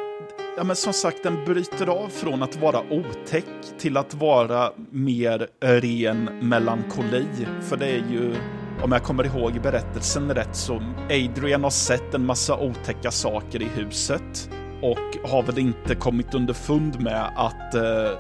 [0.58, 3.46] ja men som sagt, den bryter av från att vara otäck
[3.78, 7.28] till att vara mer ren melankoli.
[7.62, 8.36] För det är ju,
[8.84, 13.66] om jag kommer ihåg berättelsen rätt, så Adrian har sett en massa otäcka saker i
[13.66, 14.50] huset
[14.82, 18.18] och har väl inte kommit underfund med att eh,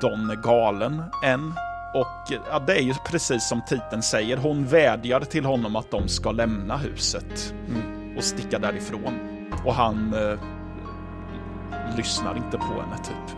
[0.00, 1.52] Don är galen än.
[1.94, 6.08] Och ja, det är ju precis som titeln säger, hon vädjar till honom att de
[6.08, 7.54] ska lämna huset
[8.16, 9.18] och sticka därifrån.
[9.64, 10.38] Och han eh,
[11.96, 13.36] lyssnar inte på henne typ.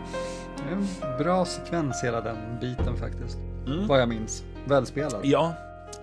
[0.57, 0.75] Det är
[1.11, 3.37] en bra sekvens hela den biten faktiskt.
[3.67, 3.87] Mm.
[3.87, 4.43] Vad jag minns.
[4.65, 5.19] Välspelad.
[5.23, 5.53] Ja,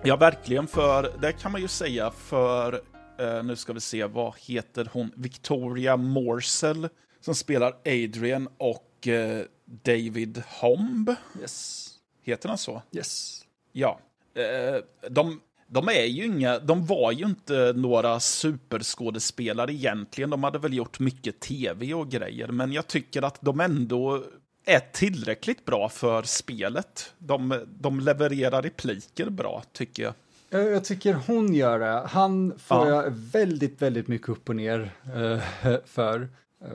[0.03, 2.81] ja verkligen för det kan man ju säga för
[3.19, 6.89] eh, nu ska vi se vad heter hon Victoria Morsell
[7.21, 11.09] som spelar Adrian och eh, David Homb.
[11.41, 11.89] Yes.
[12.23, 12.81] Heter han så?
[12.91, 13.41] Yes.
[13.71, 13.99] Ja.
[14.35, 20.29] Eh, de, de är ju inga, de var ju inte några superskådespelare egentligen.
[20.29, 24.23] De hade väl gjort mycket tv och grejer, men jag tycker att de ändå
[24.67, 27.13] är tillräckligt bra för spelet.
[27.17, 30.13] De, de levererar repliker bra, tycker jag.
[30.49, 32.07] Jag, tycker hon gör det.
[32.07, 33.03] Han får Ja.
[33.03, 36.21] jag väldigt, väldigt mycket upp och ner eh, för.
[36.21, 36.27] Eh,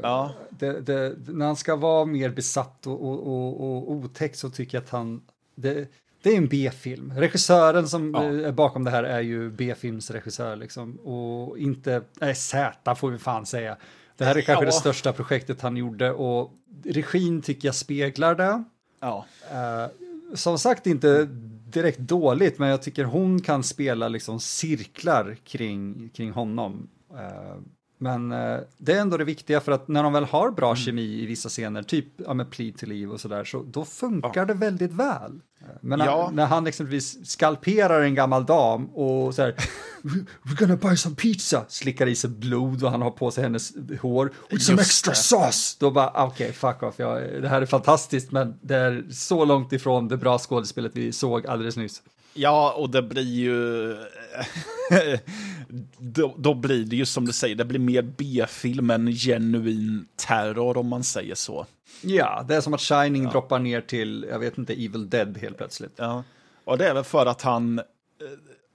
[0.02, 0.32] Ja.
[0.50, 4.76] Det, det, när han ska vara mer besatt och, och, och, och otäck så tycker
[4.78, 5.22] jag att han...
[5.54, 5.88] Det,
[6.22, 7.12] det är en B-film.
[7.16, 8.22] Regissören som Ja.
[8.24, 10.96] eh, är bakom det här är ju B-filmsregissör liksom.
[10.96, 12.02] Och inte...
[12.20, 13.76] Nej, Z får vi fan säga.
[14.22, 14.66] Det här är kanske Ja.
[14.66, 16.50] det största projektet han gjorde och
[16.84, 18.64] regin tycker jag speglar det.
[19.00, 19.26] Ja.
[19.50, 19.86] Eh,
[20.34, 21.24] som sagt inte
[21.72, 26.88] direkt dåligt, men jag tycker hon kan spela liksom cirklar kring, kring honom.
[27.10, 27.56] Eh,
[28.02, 31.02] men eh, det är ändå det viktiga för att när de väl har bra kemi
[31.22, 34.54] i vissa scener, typ ja, med Plea to Leave och sådär, så då funkar det
[34.54, 35.40] väldigt väl.
[35.80, 36.30] Men när, Ja.
[36.34, 39.54] när han exempelvis skalperar en gammal dam och så här,
[40.42, 43.72] we're gonna buy some pizza, slickar i sig blod och han har på sig hennes
[44.02, 45.16] hår, with some Just extra det.
[45.16, 45.76] sauce.
[45.80, 49.44] Då bara, ah, okej, fuck off, ja, det här är fantastiskt, men det är så
[49.44, 52.02] långt ifrån det bra skådespelet vi såg alldeles nyss.
[52.34, 53.96] Ja, och det blir ju...
[55.98, 60.76] då, då blir det ju som du säger, det blir mer B-film än genuin terror
[60.76, 61.66] om man säger så.
[62.00, 65.56] Ja, det är som att Shining droppar ner till, jag vet inte, Evil Dead helt
[65.56, 65.92] plötsligt.
[65.96, 66.24] Ja.
[66.64, 67.80] Och det är väl för att han...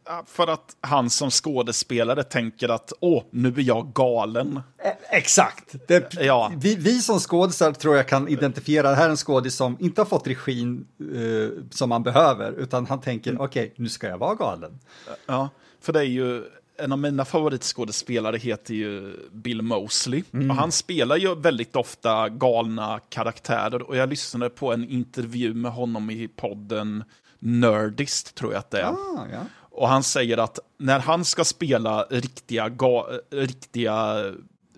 [0.10, 4.62] eh, För att han som skådespelare tänker att åh, nu är jag galen.
[4.84, 5.76] Eh, Exakt!
[5.88, 6.52] Det, Ja.
[6.58, 10.02] vi, vi som skådisar tror jag kan identifiera, det här är en skådis som inte
[10.02, 14.36] har fått regin eh, som man behöver, utan han tänker, okej, nu ska jag vara
[14.36, 14.80] galen.
[15.26, 15.50] Ja,
[15.82, 16.44] för det är ju...
[16.80, 20.24] En av mina favoritskådespelare heter ju Bill Mosley.
[20.50, 23.82] Och han spelar ju väldigt ofta galna karaktärer.
[23.82, 27.04] Och jag lyssnade på en intervju med honom i podden
[27.40, 28.86] Nerdist, tror jag att det är.
[28.86, 29.40] Ah, ja.
[29.78, 34.16] Och han säger att när han ska spela riktiga, ga- riktiga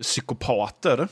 [0.02, 1.08] psykopater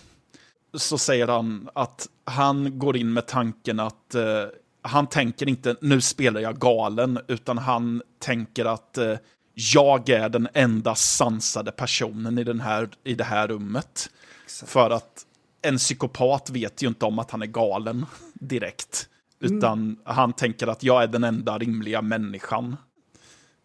[0.74, 4.44] så säger han att han går in med tanken att eh,
[4.82, 9.14] han tänker inte nu spelar jag galen, utan han tänker att eh,
[9.54, 14.10] jag är den enda sansade personen i, den här, i det här rummet.
[14.66, 15.26] För att
[15.62, 19.10] en psykopat vet ju inte om att han är galen direkt.
[19.40, 22.76] Utan han tänker att jag är den enda rimliga människan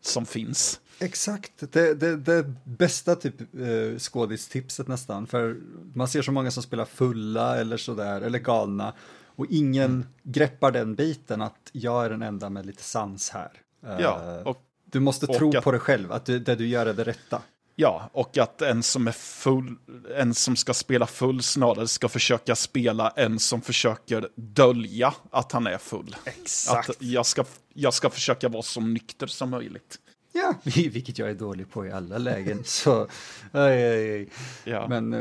[0.03, 0.81] som finns.
[0.99, 5.57] Exakt, det, det, det bästa typ eh, skådistipset nästan, för
[5.95, 8.93] man ser så många som spelar fulla eller sådär, eller galna,
[9.37, 13.51] och ingen greppar den biten att jag är den enda med lite sans här.
[13.87, 16.67] Eh, Ja, och, du måste och tro att- på dig själv, att du, det du
[16.67, 17.43] gör är det rätta.
[17.77, 19.77] Ja, och att en som är full,
[20.17, 25.67] en som ska spela full snarare ska försöka spela en som försöker dölja att han
[25.67, 26.17] är full.
[26.25, 26.91] Exakt.
[26.91, 29.99] Att jag ska, jag ska försöka vara så nykter som möjligt.
[30.33, 32.63] Ja, vilket jag är dålig på i alla lägen.
[32.65, 33.09] Så,
[33.53, 34.29] aj, aj, aj.
[34.65, 34.89] Ja.
[34.89, 35.21] Men eh,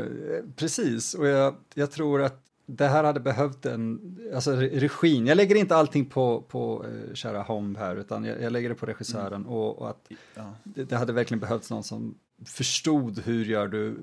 [0.56, 5.36] precis, och jag, jag tror att det här hade behövt en, alltså re- regin, jag
[5.36, 8.86] lägger inte allting på, på eh, kära Holm här, utan jag, jag lägger det på
[8.86, 10.54] regissören och, och att Ja.
[10.64, 12.14] det, det hade verkligen behövts någon som
[12.46, 13.96] förstod hur gör du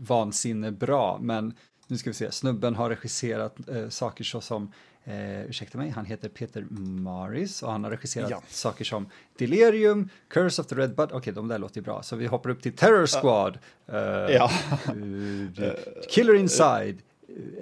[0.00, 1.54] vansinne bra, men
[1.86, 4.72] nu ska vi se, snubben har regisserat eh, saker så som
[5.04, 8.42] Eh, ursäkta mig, han heter Peter Maris och han har regisserat Ja.
[8.48, 12.16] saker som Delirium, Curse of the Red Bud, okej de där låter ju bra, så
[12.16, 14.50] vi hoppar upp till Terror Squad, eh, Ja.
[14.86, 15.72] eh,
[16.10, 16.98] Killer Inside,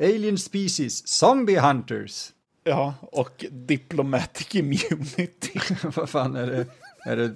[0.01, 2.33] Alien Species, Zombie Hunters,
[2.65, 5.61] ja, och Diplomatic Immunity.
[5.97, 6.67] vad fan är det?
[7.07, 7.29] Är det,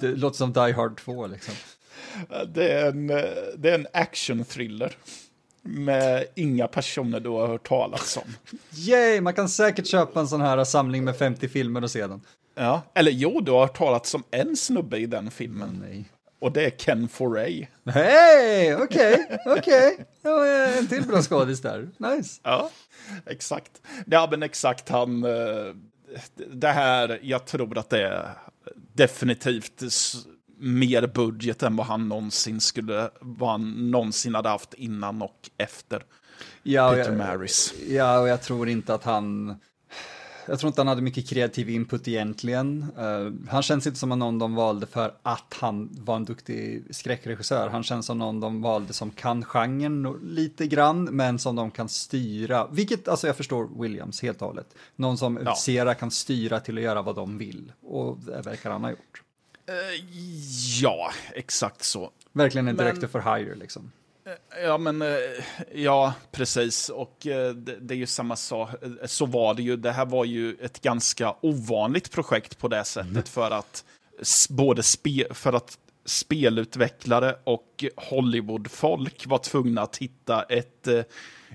[0.00, 1.54] det låter som Die Hard 2 liksom.
[2.54, 3.06] Det är en,
[3.56, 4.96] det är en action-thriller.
[5.62, 8.58] Med inga personer du har hört talas om.
[8.76, 12.20] Yay, man kan säkert köpa en sån här samling med 50 filmer och se den.
[12.54, 12.82] Ja.
[12.94, 15.84] Eller jo, du har hört talas om en snubbe i den filmen.
[15.88, 16.04] Nej.
[16.38, 17.66] Och det är Ken Foray.
[17.86, 19.96] Hej, okej, okej.
[20.22, 20.46] Ja,
[20.78, 21.88] En till bra skådis där.
[21.96, 22.40] Nice.
[22.42, 22.70] Ja,
[23.26, 23.70] exakt.
[24.06, 25.24] Ja, men exakt han...
[25.24, 25.74] eh,
[26.52, 28.28] Det här, jag tror att det är
[28.92, 29.82] definitivt
[30.58, 36.02] mer budget än vad han någonsin skulle, vad han någonsin hade haft innan och efter
[36.62, 37.74] Ja, och Peter jag, Maris.
[37.88, 39.56] ja, och jag tror inte att han...
[40.48, 42.86] Jag tror inte han hade mycket kreativ input egentligen.
[42.98, 47.68] Eh, han känns inte som någon de valde för att han var en duktig skräckregissör.
[47.68, 51.88] Han känns som någon de valde som kan genren lite grann, men som de kan
[51.88, 52.66] styra.
[52.70, 54.74] Vilket, alltså jag förstår Williams helt och hållet.
[54.96, 55.54] Någon som Ja.
[55.54, 57.72] Sera kan styra till att göra vad de vill.
[57.82, 59.22] Och det verkar han ha gjort.
[59.68, 60.04] Eh,
[60.82, 62.10] Ja, exakt så.
[62.32, 63.92] Verkligen en Men- director for hire liksom.
[64.62, 65.08] Ja, men eh,
[65.74, 66.88] ja, precis.
[66.88, 68.70] Och eh, det, det är ju samma sak.
[68.82, 69.76] Eh, Så var det ju.
[69.76, 73.84] Det här var ju ett ganska ovanligt projekt på det sättet för att
[74.50, 81.02] både spe, för att spelutvecklare och Hollywoodfolk var tvungna att hitta ett eh,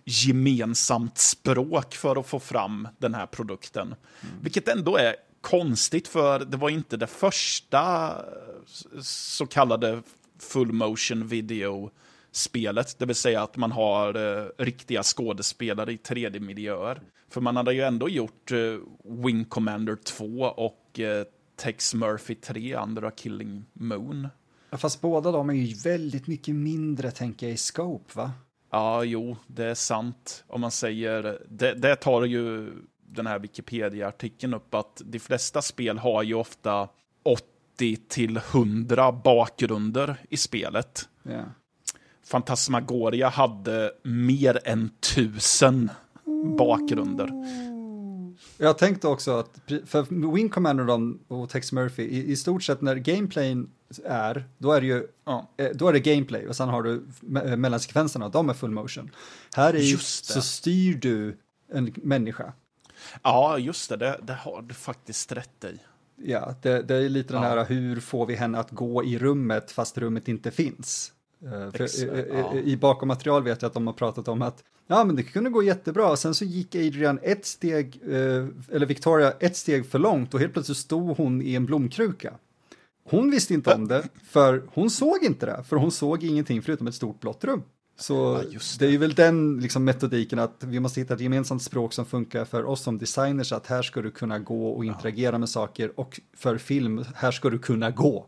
[0.05, 3.95] gemensamt språk för att få fram den här produkten.
[4.41, 10.01] Vilket ändå är konstigt för det var inte det första eh, så kallade
[10.39, 11.91] full motion video
[12.31, 17.01] spelet, det vill säga att man har eh, riktiga skådespelare i 3D-miljöer.
[17.29, 18.57] För man hade ju ändå gjort eh,
[19.03, 21.25] Wing Commander 2 och eh,
[21.55, 24.27] Tex Murphy 3, Under a Killing Moon.
[24.69, 28.31] Ja, Fast båda de är ju väldigt mycket mindre, tänker jag, i scope, va?
[28.71, 30.43] Ja, jo, det är sant.
[30.47, 32.71] Om man säger, det, det tar ju
[33.11, 36.89] den här Wikipedia-artikeln upp att de flesta spel har ju ofta
[37.23, 41.09] 80 till 100 bakgrunder i spelet.
[41.23, 41.43] Ja.
[42.25, 45.89] Fantasmagoria hade mer än tusen
[46.57, 47.29] bakgrunder.
[48.57, 52.95] Jag tänkte också att, för Wing Commander och Tex Murphy, i, i stort sett när
[52.95, 53.69] gameplayen
[54.05, 55.49] är, då är det ju, Ja.
[55.57, 57.03] eh, då är det gameplay och sen har du
[57.45, 59.11] eh, mellansekvenserna, de är full motion.
[59.55, 61.37] Här är ju, så styr du
[61.73, 62.53] en människa.
[63.23, 65.79] Ja, just det, det, det har du faktiskt rätt i.
[66.23, 67.49] Ja, det, det är lite den Ja.
[67.49, 71.13] här hur får vi henne att gå i rummet fast rummet inte finns.
[71.43, 72.53] Eh, för, eh, eh, ja.
[72.55, 75.49] I bakom material vet jag att de har pratat om att ja, men det kunde
[75.49, 76.15] gå jättebra.
[76.15, 80.77] Sen så gick Adrian ett steg, eller Victoria ett steg för långt och helt plötsligt
[80.77, 82.33] stod hon i en blomkruka.
[83.09, 86.87] Hon visste inte om det, för hon såg inte det, för hon såg ingenting förutom
[86.87, 87.63] ett stort blått rum.
[87.97, 91.63] Så Ja, just det är väl den liksom, metodiken att vi måste hitta ett gemensamt
[91.63, 95.37] språk som funkar för oss som designers, att här ska du kunna gå och interagera
[95.37, 98.25] med saker och för film, här ska du kunna gå.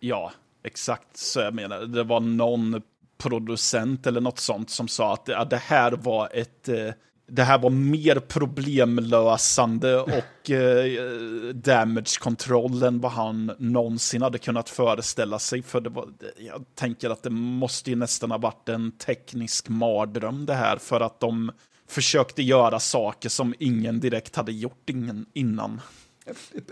[0.00, 0.32] Ja,
[0.64, 1.80] exakt så jag menar.
[1.80, 2.82] Det var någon
[3.18, 6.68] producent eller något sånt som sa att ja, det här var ett...
[6.68, 6.90] eh,
[7.28, 14.68] Det här var mer problemlösande och eh, damage control än vad han någonsin hade kunnat
[14.68, 15.62] föreställa sig.
[15.62, 16.08] För det var,
[16.38, 20.76] jag tänker att det måste ju nästan ha varit en teknisk mardröm det här.
[20.76, 21.52] För att de
[21.88, 25.80] försökte göra saker som ingen direkt hade gjort ingen, innan.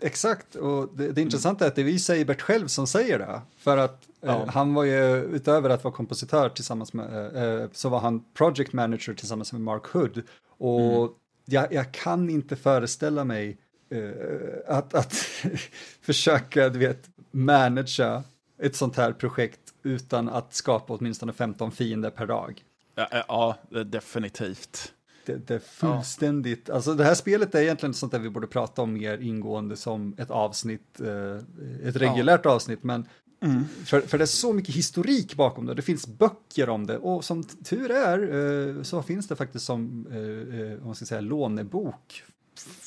[0.03, 3.41] Exakt, och det, det intressanta är att det är vi Seibert själv som säger det.
[3.59, 4.47] För att eh, Ja.
[4.49, 8.73] han var ju, utöver att vara kompositör tillsammans med, eh, eh, så var han project
[8.73, 10.23] manager tillsammans med Mark Hood.
[10.59, 13.59] Och jag, jag kan inte föreställa mig
[13.91, 15.13] eh, att, att
[16.01, 18.23] försöka, du vet, managera
[18.59, 22.65] ett sånt här projekt utan att skapa åtminstone 15 fiender per dag.
[22.95, 24.93] Ja, eh, ja definitivt.
[25.27, 28.83] Det, det är fullständigt, alltså det här spelet är egentligen sånt där vi borde prata
[28.83, 33.07] om mer ingående som ett avsnitt, eh, ett reguljärt avsnitt, men
[33.85, 37.25] för, för det är så mycket historik bakom det, det finns böcker om det och
[37.25, 38.19] som tur är
[38.77, 42.23] eh, så finns det faktiskt som, eh, eh, om man ska säga lånebok,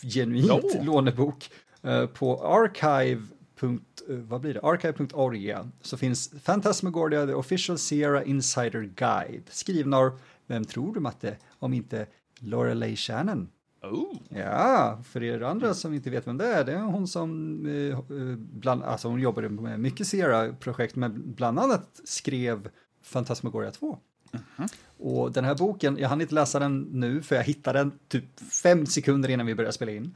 [0.03, 0.83] genuint Ja.
[0.83, 1.51] lånebok,
[1.81, 3.21] eh, på archive.
[3.59, 4.59] punkt- Vad blir det?
[4.63, 11.37] Archive.org så finns Phantasmagoria, the official Sierra Insider Guide, skriven av, vem tror du Matte,
[11.59, 12.05] om inte
[12.39, 13.49] Lorelei Shannon?
[13.91, 14.17] Oh.
[14.29, 17.97] Ja, för er andra som inte vet vem det är, det är hon som eh,
[17.97, 22.69] eh, bland, alltså hon jobbade med mycket Sierra-projekt, men bland annat skrev
[23.01, 23.97] Fantasmagoria 2.
[24.97, 28.39] Och den här boken, jag hann inte läsa den nu för jag hittade den typ
[28.39, 30.15] fem sekunder innan vi började spela in.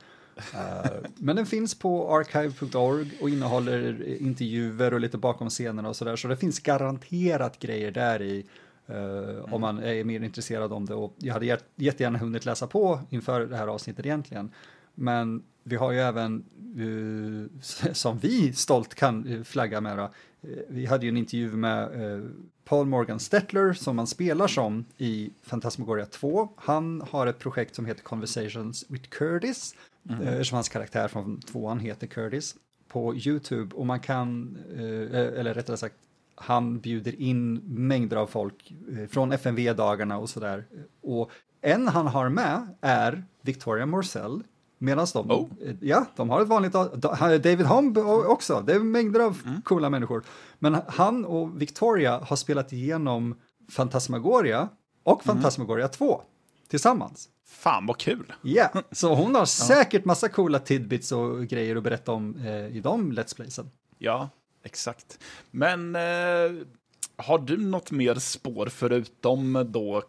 [0.54, 6.16] Eh, men den finns på archive.org och innehåller intervjuer och lite bakom scenerna och sådär,
[6.16, 8.46] så det finns garanterat grejer där i
[8.92, 10.94] eh, om man är mer intresserad om det.
[10.94, 14.52] Och jag hade jätt- jättegärna hunnit läsa på inför det här avsnittet egentligen.
[14.96, 16.44] Men vi har ju även,
[16.78, 20.10] eh, som vi stolt kan eh, flagga med,
[20.68, 21.90] vi hade ju en intervju med
[22.66, 26.50] Paul Morgan Stettler som man spelar som i Fantasmagoria 2.
[26.56, 29.76] Han har ett projekt som heter Conversations with Curtis,
[30.10, 30.22] mm.
[30.22, 32.56] eftersom hans karaktär från tvåan heter Curtis,
[32.88, 33.76] på YouTube.
[33.76, 35.96] Och man kan, eller rättare sagt,
[36.44, 40.66] han bjuder in mängder av folk eh, från FNV-dagarna och sådär.
[41.04, 41.32] Och
[41.62, 44.44] en han har med är Victoria Morcell.
[44.78, 45.50] Medan de, Oh.
[45.66, 46.74] eh, ja, de har ett vanligt,
[47.44, 50.24] David Humb o- också, det är mängder av coola människor.
[50.60, 53.36] Men han och Victoria har spelat igenom
[53.70, 54.70] Fantasmagoria
[55.04, 56.22] och Fantasmagoria 2
[56.68, 57.30] tillsammans.
[57.48, 58.34] Fan vad kul.
[58.42, 62.80] Ja, så hon har säkert massa coola tidbits och grejer att berätta om eh, i
[62.84, 63.72] de Let's Playsen.
[63.98, 64.30] Ja,
[64.64, 65.20] exakt.
[65.52, 66.52] Men eh,
[67.16, 70.02] har du något mer spår förutom då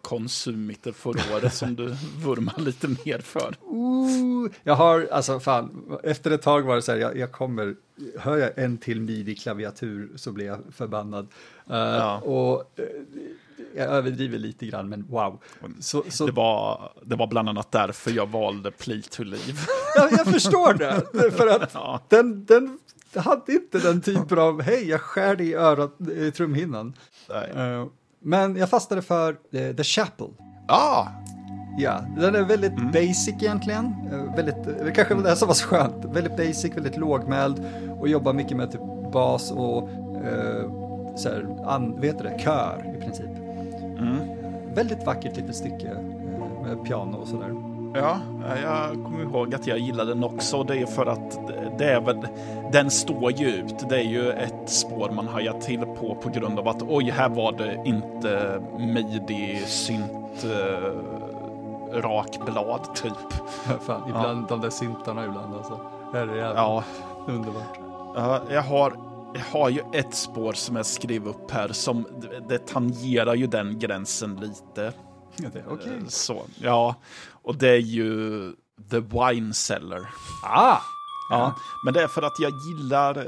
[1.35, 1.87] året som du
[2.25, 3.55] vurmar lite mer för?
[3.63, 7.75] Ooh, jag har, alltså fan, efter ett tag var det så här, jag, jag kommer,
[8.19, 11.27] hör jag en till midi-klaviatur så blir jag förbannad.
[11.71, 12.19] Eh, Ja.
[12.21, 12.85] Och eh,
[13.77, 15.43] jag överdriver lite grann, men wow.
[15.81, 19.59] Så, så, Det var, det var bland annat därför jag valde Play to Live.
[19.97, 22.01] jag, jag förstår det, för att Ja.
[22.09, 22.79] den, den
[23.21, 26.95] hade inte den typen av, hej, jag skär dig i örat, i trumhinnan.
[27.55, 27.87] Eh,
[28.23, 30.27] men jag fastnade för eh, The Chapel.
[30.69, 31.07] Ah,
[31.79, 33.95] Ja, den är väldigt basic egentligen.
[34.13, 36.05] Eh, Väldigt, det kanske var det som var så skönt.
[36.05, 37.65] Väldigt basic, väldigt lågmäld
[38.01, 38.81] och jobbar mycket med typ
[39.13, 39.89] bas och
[41.17, 43.31] så här, an, vet du det, kör i princip.
[44.75, 45.95] Väldigt vackert litet stycke
[46.65, 47.72] med piano och sådär.
[47.95, 48.19] Ja,
[48.63, 50.63] jag kommer ihåg att jag gillade den också.
[50.63, 51.39] Det är för att
[51.79, 52.27] det är väl,
[52.73, 53.89] den står ju ut.
[53.89, 57.29] Det är ju ett spår man hajar till på på grund av att oj, här
[57.29, 60.93] var det inte midi-synt eh,
[62.01, 63.33] rakblad typ.
[63.87, 65.81] Fan, ibland de där syntarna ibland alltså.
[66.13, 66.85] Herrejävlar, Ja,
[67.27, 67.79] underbart.
[68.15, 68.93] Ja, jag, har,
[69.35, 72.07] jag har ju ett spår som jag skrev upp här som
[72.49, 74.93] det, tangerar ju den gränsen lite.
[75.37, 75.93] Ja, det är Okej.
[76.09, 76.95] Så, ja,
[77.45, 78.53] och det är ju
[78.91, 80.11] The Wine Cellar.
[80.43, 80.79] Ah!
[81.31, 83.19] Ja, men det är för att jag gillar...
[83.19, 83.25] eh,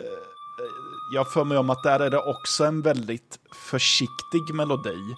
[1.14, 3.38] Jag för mig om att där är det också en väldigt
[3.70, 5.14] försiktig melodi.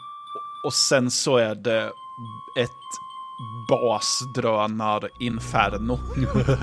[0.66, 1.82] Och sen så är det
[2.60, 2.70] ett
[3.70, 5.98] basdrönar-inferno.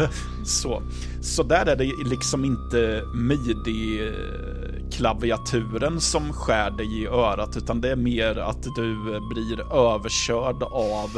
[0.46, 0.82] så.
[1.22, 7.96] så där är det liksom inte midi-klaviaturen som skär dig i örat, utan det är
[7.96, 8.96] mer att du
[9.34, 11.10] blir överkörd av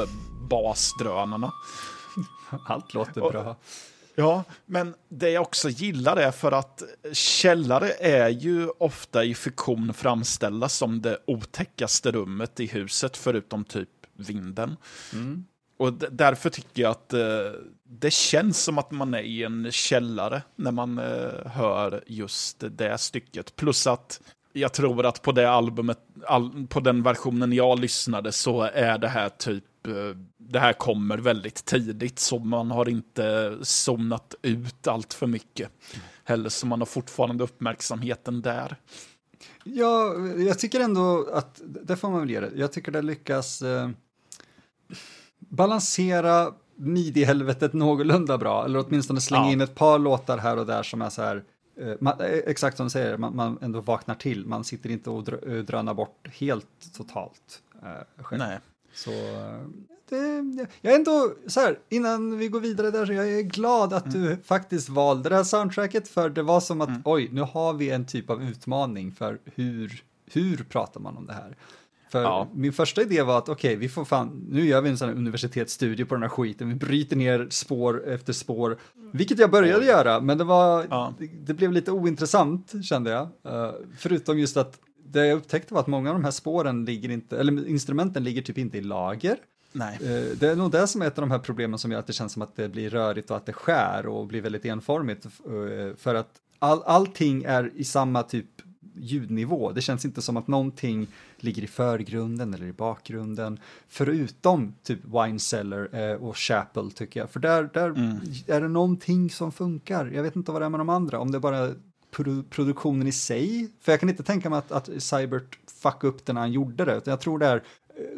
[0.50, 1.52] basdrönarna.
[2.68, 3.56] Allt låter Och- bra.
[4.18, 6.84] Ja, men det jag också gillar är för att
[7.14, 13.90] källare är ju ofta i fiktion framställda som det otäckaste rummet i huset förutom typ
[14.14, 14.78] vinden.
[15.78, 17.20] Och d- därför tycker jag att eh,
[17.84, 22.98] det känns som att man är i en källare när man eh, hör just det
[22.98, 23.56] stycket.
[23.56, 24.22] Plus att
[24.54, 29.08] jag tror att på det albumet, all, på den versionen jag lyssnade så är det
[29.08, 29.94] här typ, eh,
[30.50, 35.70] det här kommer väldigt tidigt så man har inte zonat ut allt för mycket.
[36.24, 38.76] Heller så man har fortfarande uppmärksamheten där.
[39.64, 43.62] Ja, jag tycker ändå att, det får man väl ge det, jag tycker det lyckas
[43.62, 43.90] eh,
[45.40, 49.52] balansera midi-helvetet någorlunda bra, eller åtminstone slänga Ja.
[49.52, 51.44] in ett par låtar här och där som är så här,
[51.80, 55.10] eh, man, eh, exakt som du säger, man, man ändå vaknar till, man sitter inte
[55.10, 57.62] och drö, eh, drönar bort helt totalt.
[57.84, 58.40] Eh, själv.
[58.40, 58.60] Nej.
[58.94, 59.62] Så eh,
[60.10, 63.94] det, jag är ändå så här, innan vi går vidare där, så jag är glad
[63.94, 67.74] att du faktiskt valde det här soundtracket, för det var som att oj, nu har
[67.74, 71.56] vi en typ av utmaning för hur, hur pratar man om det här?
[72.12, 72.48] För Ja.
[72.54, 75.16] min första idé var att okej, vi får fan, nu gör vi en sån här
[75.16, 78.78] universitetsstudie på den här skiten, vi bryter ner spår efter spår,
[79.14, 81.14] vilket jag började göra, men det var, Ja.
[81.20, 83.22] det, det blev lite ointressant kände jag.
[83.54, 87.10] Eh, förutom just att det jag upptäckte var att många av de här spåren ligger
[87.12, 89.38] inte, eller instrumenten ligger typ inte i lager.
[89.76, 89.96] Nej.
[90.02, 92.08] Eh, Det är nog det som är ett av de här problemen som gör att
[92.08, 95.26] det känns som att det blir rörigt och att det skär och blir väldigt enformigt.
[95.26, 98.46] eh, För att all, allting är i samma typ
[98.98, 99.72] ljudnivå.
[99.72, 101.08] Det känns inte som att någonting
[101.38, 103.60] ligger i förgrunden eller i bakgrunden.
[103.88, 107.30] Förutom typ Wine Cellar eh, och Chapel tycker jag.
[107.30, 107.90] För där, där
[108.48, 110.06] är det någonting som funkar.
[110.06, 111.20] Jag vet inte vad det är med de andra.
[111.20, 111.72] Om det bara
[112.12, 113.70] produ produktionen i sig.
[113.82, 116.86] För jag kan inte tänka mig att, att Cybert fuckade upp det när han gjorde
[116.86, 116.96] det.
[116.98, 117.64] Utan jag tror det är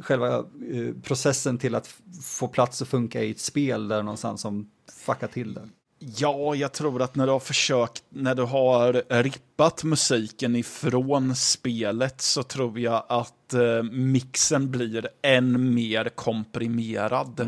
[0.01, 4.69] själva eh, processen till att få plats och funka i ett spel där någonstans som
[5.05, 5.69] fuckar till det.
[5.99, 12.21] Ja, jag tror att när du har försökt, när du har rippat musiken ifrån spelet
[12.21, 17.39] så tror jag att eh, mixen blir än mer komprimerad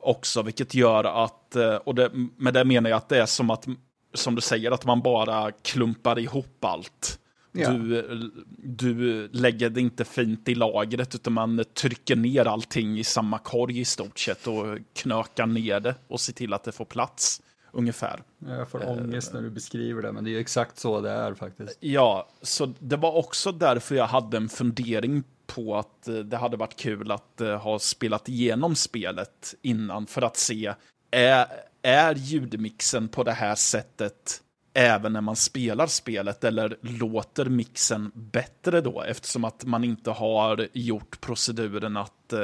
[0.00, 3.50] också, vilket gör att, eh, och det, med det menar jag att det är som
[3.50, 3.66] att,
[4.14, 7.18] som du säger, att man bara klumpar ihop allt.
[7.52, 7.70] Ja.
[7.70, 13.38] Du, du lägger det inte fint i lagret, utan man trycker ner allting i samma
[13.38, 17.42] korg i stort sett och knökar ner det och ser till att det får plats,
[17.72, 18.22] ungefär.
[18.38, 21.34] Jag får ångest när du beskriver det, men det är ju exakt så det är
[21.34, 21.78] faktiskt.
[21.80, 26.56] Ja, så det var också därför jag hade en fundering på att eh, det hade
[26.56, 30.74] varit kul att eh, ha spelat igenom spelet innan för att se,
[31.10, 31.46] är,
[31.82, 34.42] är ljudmixen på det här sättet
[34.78, 40.68] även när man spelar spelet eller låter mixen bättre då eftersom att man inte har
[40.72, 42.40] gjort proceduren att eh,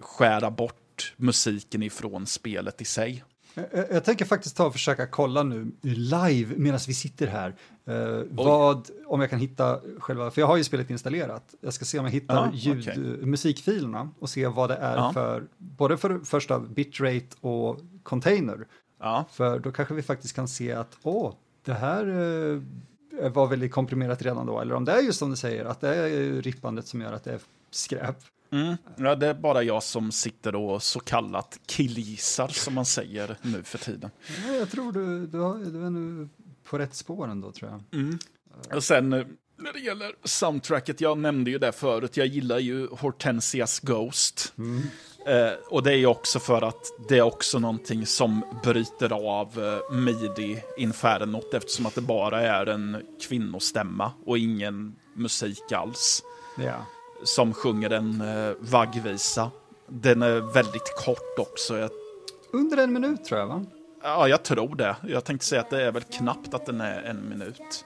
[0.00, 3.24] skära bort musiken ifrån spelet i sig.
[3.54, 7.54] Jag, jag tänker faktiskt ta och försöka kolla nu live medan vi sitter här.
[7.86, 11.54] Eh, vad, om jag kan hitta själva, för jag har ju spelet installerat.
[11.60, 12.98] Jag ska se om jag hittar Ja, ljud, okej.
[13.26, 15.12] musikfilerna och se vad det är Ja.
[15.12, 18.66] för, både för första bitrate och container.
[19.00, 21.34] Ja, För då kanske vi faktiskt kan se att, åh,
[21.68, 22.06] det här
[23.22, 24.60] eh, var väldigt komprimerat redan då.
[24.60, 27.24] Eller om det är just som du säger, att det är rippandet som gör att
[27.24, 27.40] det är
[27.70, 28.16] skräp.
[28.50, 28.76] Mm.
[28.96, 33.62] Ja, det är bara jag som sitter och så kallat killgissar som man säger nu
[33.62, 34.10] för tiden.
[34.46, 36.28] Ja, jag tror du, du, har, du är nu
[36.64, 37.82] på rätt spår ändå tror jag.
[38.76, 39.26] Och sen eh,
[39.58, 44.52] när det gäller soundtracket, jag nämnde ju det förut, jag gillar ju Hortensias Ghost.
[45.26, 49.64] Eh, och det är ju också för att det är också någonting som bryter av
[49.64, 56.22] eh, midi-infernot eftersom att det bara är en kvinnostämma och ingen musik alls
[56.56, 56.86] Ja.
[57.24, 59.50] som sjunger en eh, vaggvisa.
[59.88, 61.78] Den är väldigt kort också.
[61.78, 61.90] Jag
[62.52, 63.64] Under en minut tror jag va?
[64.02, 64.96] Ja, jag tror det.
[65.08, 67.84] Jag tänkte säga att det är väl knappt att den är en minut.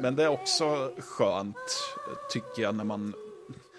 [0.00, 1.56] Men det är också skönt,
[2.30, 3.14] tycker jag, när man...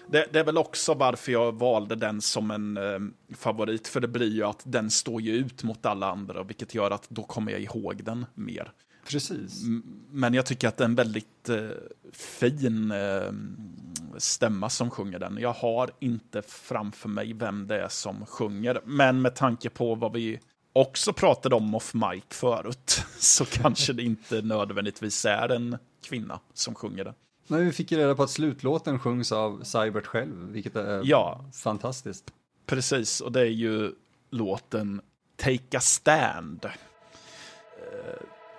[0.06, 4.08] Det, det är väl också varför jag valde den som en eh, favorit, för det
[4.08, 7.52] blir ju att den står ju ut mot alla andra, vilket gör att då kommer
[7.52, 8.72] jag ihåg den mer.
[9.08, 9.62] Precis.
[10.10, 11.68] Men jag tycker att det är en väldigt eh,
[12.12, 13.32] fin eh,
[14.18, 15.38] stämma som sjunger den.
[15.40, 20.12] Jag har inte framför mig vem det är som sjunger, men med tanke på vad
[20.12, 20.40] vi
[20.72, 26.74] också pratade om off mic förut, så kanske det inte nödvändigtvis är en kvinna som
[26.74, 27.14] sjunger det.
[27.46, 31.44] Men vi fick ju reda på att slutlåten sjungs av Cybert själv, vilket är Ja.
[31.62, 32.24] fantastiskt.
[32.66, 33.92] Precis, och det är ju
[34.30, 35.00] låten
[35.36, 36.64] Take a Stand.
[36.64, 36.70] Eh,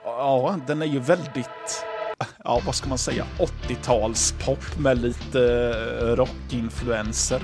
[0.06, 1.86] Ja, den är ju väldigt,
[2.44, 5.42] ja vad ska man säga, 80-talspop med lite
[6.02, 7.42] eh, rockinfluenser.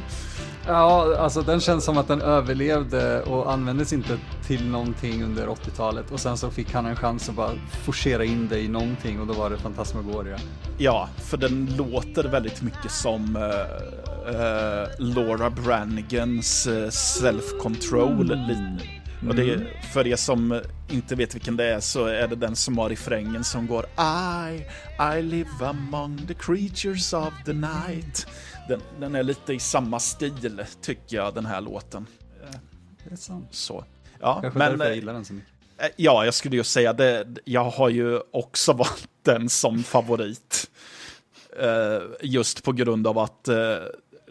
[0.69, 4.17] Ja, alltså den känns som att den överlevde och användes inte
[4.47, 7.51] till någonting under 80-talet och sen så fick han en chans att bara
[7.83, 10.37] forcera in det i någonting och då var det Fantasmagoria.
[10.77, 13.43] Ja, för den låter väldigt mycket som eh,
[14.35, 18.31] eh, Laura Brannigans eh, Self-Control.
[19.21, 19.29] Lite.
[19.29, 22.55] Och det är, för er som inte vet vilken det är så är det den
[22.55, 24.65] som har refrängen som går I,
[25.17, 28.27] I live among the creatures of the night.
[28.67, 32.05] Den, den är lite i samma stil tycker jag, den här låten.
[33.03, 33.47] Det är sant.
[33.51, 33.83] Så.
[34.19, 35.49] Ja, Kanske men, därför jag eh, gillar den så mycket.
[35.77, 37.27] Eh, Ja, jag skulle ju säga det.
[37.45, 40.69] Jag har ju också valt den som favorit.
[41.59, 43.43] Eh, Just på grund av att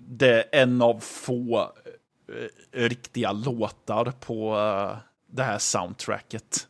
[0.01, 1.73] det är en av få
[2.73, 4.97] riktiga låtar på eh,
[5.33, 6.67] det här soundtracket.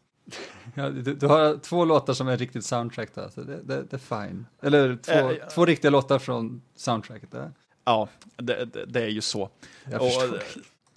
[0.74, 3.96] Ja, du, du har två låtar som är riktigt soundtrack då, så det, det, det
[3.96, 4.46] är fine.
[4.62, 5.50] Eller två, Eh, ja.
[5.50, 7.30] två riktiga låtar från soundtracket.
[7.30, 7.52] Det.
[7.84, 9.50] Ja, det, det, är ju så.
[9.90, 10.34] Jag Och, förstår.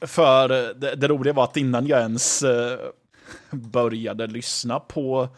[0.01, 2.79] eh, för eh, det, roliga var att innan jag ens eh,
[3.51, 5.29] började lyssna på eh,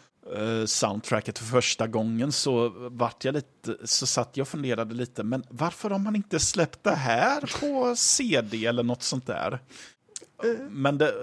[0.66, 5.44] soundtracket för första gången så vart jag lite, så satt jag och funderade lite, men
[5.48, 9.58] varför har man inte släppt det här på CD eller något sånt där?
[10.70, 11.14] Men det,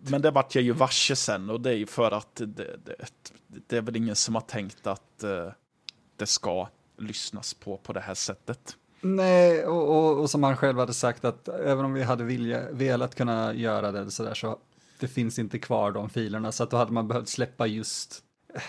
[0.00, 2.46] men det vart jag ju varse sen och det är ju för att det,
[2.84, 2.96] det,
[3.66, 5.48] det är väl ingen som har tänkt att eh,
[6.16, 8.76] det ska lyssnas på på det här sättet.
[9.00, 12.70] Nej, och, och, och som han själv hade sagt att även om vi hade vilja,
[12.70, 14.58] velat kunna göra det så där så
[14.98, 18.23] det finns inte kvar de filerna så att då hade man behövt släppa just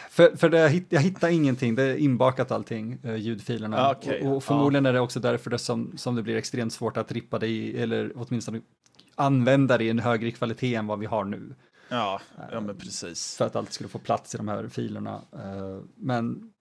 [0.09, 3.77] för, för det, jag hitt- jag hittar ingenting, det är inbakat allting, eh, ljudfilerna.
[3.77, 6.73] Ah, okej, och, och förmodligen är det också därför det som, som det blir extremt
[6.73, 8.61] svårt att rippa det i, eller åtminstone
[9.15, 11.55] använda det i en högre kvalitet än vad vi har nu.
[11.89, 12.21] Ja,
[12.51, 13.37] ja men precis.
[13.37, 15.21] För att allt skulle få plats i de här filerna.
[15.33, 16.51] Eh, Men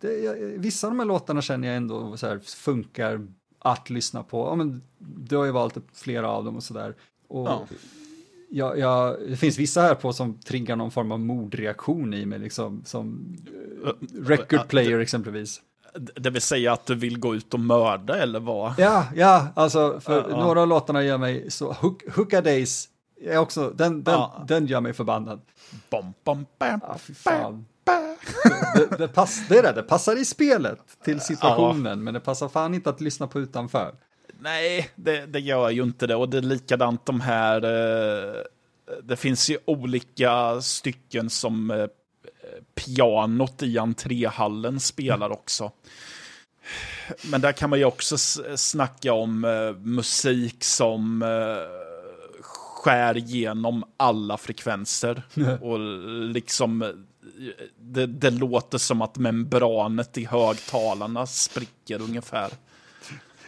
[0.00, 3.26] det, jag, vissa av de här låtarna känner jag ändå så här, funkar
[3.58, 4.38] att lyssna på.
[4.46, 6.94] Ja, men du har ju valt flera av dem och sådär.
[7.28, 7.66] Och Ja.
[8.54, 12.38] Jag, jag, det finns vissa här på som triggar någon form av mordreaktion i mig,
[12.38, 13.36] liksom, som
[13.84, 15.60] eh, record player exempelvis.
[15.94, 18.74] Det vill säga att du vill gå ut och mörda eller vad?
[18.78, 20.40] Ja, ja, alltså för ja.
[20.40, 22.88] några av låtarna gör mig så, Hook, Hooka Days,
[23.22, 25.40] är också, den, den, den gör mig förbannad.
[25.90, 27.66] Bom, bom, bam, fy fan.
[28.74, 32.48] det, det, pass, det är det, det passar i spelet till situationen, men det passar
[32.48, 33.94] fan inte att lyssna på utanför.
[34.44, 36.14] Nej, det, det gör ju inte det.
[36.16, 37.64] Och det är likadant de här...
[37.64, 38.42] Eh,
[39.02, 41.86] det finns ju olika stycken som eh,
[42.74, 45.72] pianot i entréhallen spelar också.
[47.30, 53.84] Men där kan man ju också s- snacka om eh, musik som eh, skär igenom
[53.96, 55.22] alla frekvenser.
[55.62, 55.78] Och
[56.34, 56.88] liksom, eh,
[57.78, 62.50] det, det låter som att membranet i högtalarna spricker ungefär.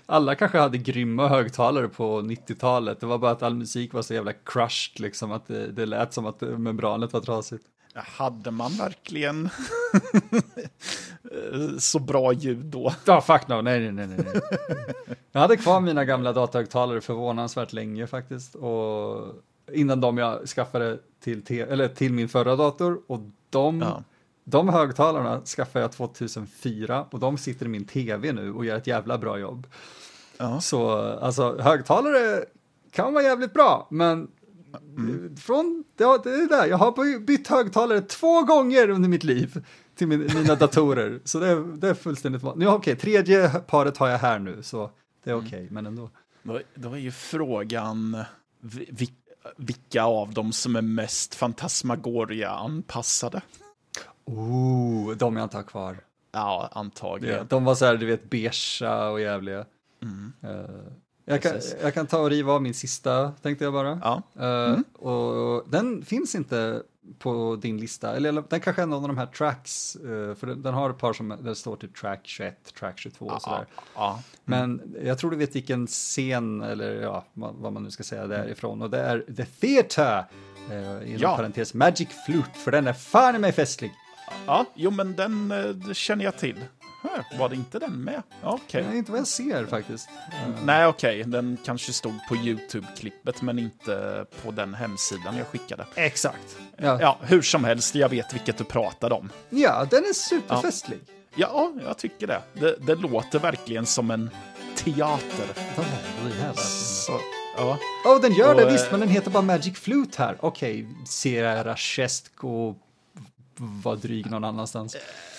[0.07, 4.15] Alla kanske hade grymma högtalare på 90-talet, det var bara att all musik var så
[4.15, 7.65] jävla crushed, liksom att det, det lät som att membranet var trasigt.
[7.95, 9.49] Hade man verkligen
[11.79, 12.93] så bra ljud då?
[13.05, 14.19] Ja, fuck no, nej, nej, nej.
[14.25, 14.41] nej.
[15.33, 19.27] Jag hade kvar mina gamla datahögtalare förvånansvärt länge faktiskt, och
[19.73, 24.03] innan de jag skaffade till, te- eller till min förra dator, och de, Ja.
[24.49, 28.87] De högtalarna skaffade jag 2004, och de sitter i min tv nu och gör ett
[28.87, 29.67] jävla bra jobb.
[30.39, 30.61] Ja.
[30.61, 30.91] Så
[31.21, 32.45] alltså högtalare
[32.93, 34.29] kan vara jävligt bra, men
[35.41, 39.65] från, ja, det är där, jag har by- bytt högtalare två gånger under mitt liv
[39.95, 42.69] till min, mina datorer, så det är, det är fullständigt vanligt.
[42.69, 44.91] Nu, okej, tredje paret har jag här nu, så
[45.25, 46.11] det är okej, men ändå.
[46.43, 48.25] Då, då är ju frågan
[48.61, 49.15] vi- vi-
[49.57, 53.41] vilka av dem som är mest Fantasmagoria-anpassade.
[54.27, 55.97] Oh, de jag inte har kvar.
[56.33, 57.47] Ja, antagligen.
[57.49, 59.59] De var så här, du vet, beigea och jävliga.
[60.43, 60.57] Eh,
[61.25, 61.53] jag, kan,
[61.83, 64.01] jag kan ta och riva av min sista, tänkte jag bara.
[64.05, 64.23] Ja.
[64.47, 66.83] Eh, Och den finns inte
[67.19, 70.63] på din lista, eller den kanske är någon av de här tracks, eh, för den,
[70.63, 73.67] den har ett par som där står typ track 21, track 22 och sådär.
[73.95, 74.23] ja.
[74.45, 78.83] Men jag tror du vet vilken scen, eller ja, vad, man nu ska säga därifrån,
[78.83, 80.25] och det är The Theatre,
[81.05, 81.37] inom Ja.
[81.37, 83.93] parentes Magic Flute, för den är fan i mig festlig.
[84.47, 85.51] Ja, jo men den
[85.87, 86.65] eh, känner jag till.
[87.39, 88.23] Var det inte den med?
[88.43, 88.85] Okej.
[88.89, 90.09] Nej, inte vad jag ser faktiskt.
[90.65, 91.25] Nej, okej.
[91.25, 95.87] Den kanske stod på YouTube-klippet, men inte på den hemsidan jag skickade.
[95.95, 96.57] Exakt.
[96.77, 96.99] Ja.
[97.01, 99.31] Ja, hur som helst, jag vet vilket du pratade om.
[99.51, 100.99] ja, den är superfestlig.
[101.37, 102.43] Ja, jag tycker det.
[102.53, 104.31] Det, det låter verkligen som en
[104.77, 105.47] teater.
[106.39, 106.55] Jävlar.
[107.07, 107.21] Så,
[107.57, 107.79] ja.
[108.05, 110.37] Oh, den gör det Och, visst, eh, men den heter bara Magic Flute här.
[110.41, 112.75] Okej, Sierra Chestco
[113.59, 114.97] var dryg någon annanstans.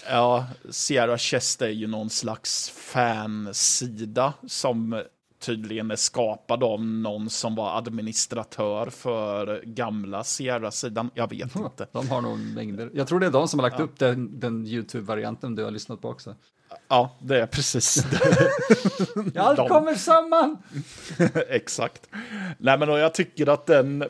[0.10, 5.04] ja, Sierra Chest är ju någon slags fansida som
[5.40, 11.10] tydligen är skapad av någon som var administratör för gamla Sierra-sidan.
[11.14, 11.88] Jag vet inte.
[11.92, 12.90] De har nog mängder.
[12.94, 16.02] Jag tror det är de som har lagt upp den, den YouTube-varianten du har lyssnat
[16.02, 16.36] på också.
[16.88, 17.98] Ja, det är precis
[19.36, 19.68] Allt De.
[19.68, 20.58] kommer samman!
[21.50, 22.10] Exakt.
[22.58, 24.04] Nej, men jag tycker att den,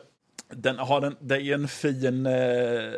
[0.48, 2.92] den har en, det är en fin eh,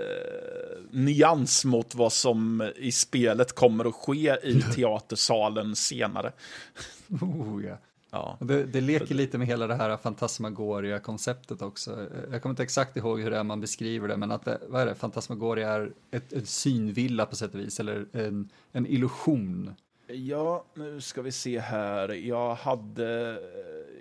[0.91, 6.33] nyans mot vad som i spelet kommer att ske i teatersalen senare.
[7.09, 7.79] Oh, ja.
[8.13, 12.09] Ja, Det, det leker lite med hela det här fantasmagoria-konceptet också.
[12.31, 14.83] Jag kommer inte exakt ihåg hur det är man beskriver det, men att det, vad
[14.83, 19.75] är det, fantasmagoria är ett, ett synvilla på sätt och vis, eller en, en illusion.
[20.15, 22.09] Ja nu ska vi se här.
[22.09, 23.41] Jag hade...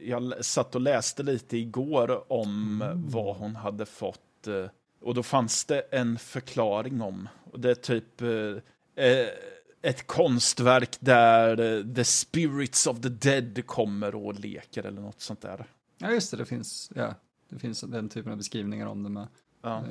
[0.02, 4.48] Jag satt och läste lite igår om vad hon hade fått.
[4.48, 4.66] eh,
[5.02, 7.30] Och då fanns det en förklaring om.
[7.52, 8.22] Och det är typ...
[8.22, 9.28] eh, eh,
[9.82, 15.42] ett konstverk där eh, the spirits of the dead kommer och leker eller något sånt
[15.42, 15.66] där.
[15.98, 17.16] Ja, just det, det finns, ja,
[17.50, 19.28] det finns den typen av beskrivningar om det med.
[19.62, 19.78] Ja.
[19.78, 19.84] Eh,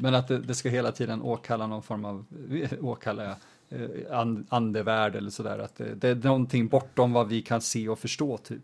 [0.00, 2.24] Men att det, det ska hela tiden åkalla någon form av,
[2.80, 3.36] åkalla ja,
[4.48, 8.38] andevärld eller sådär, att det, det är någonting bortom vad vi kan se och förstå
[8.38, 8.62] typ.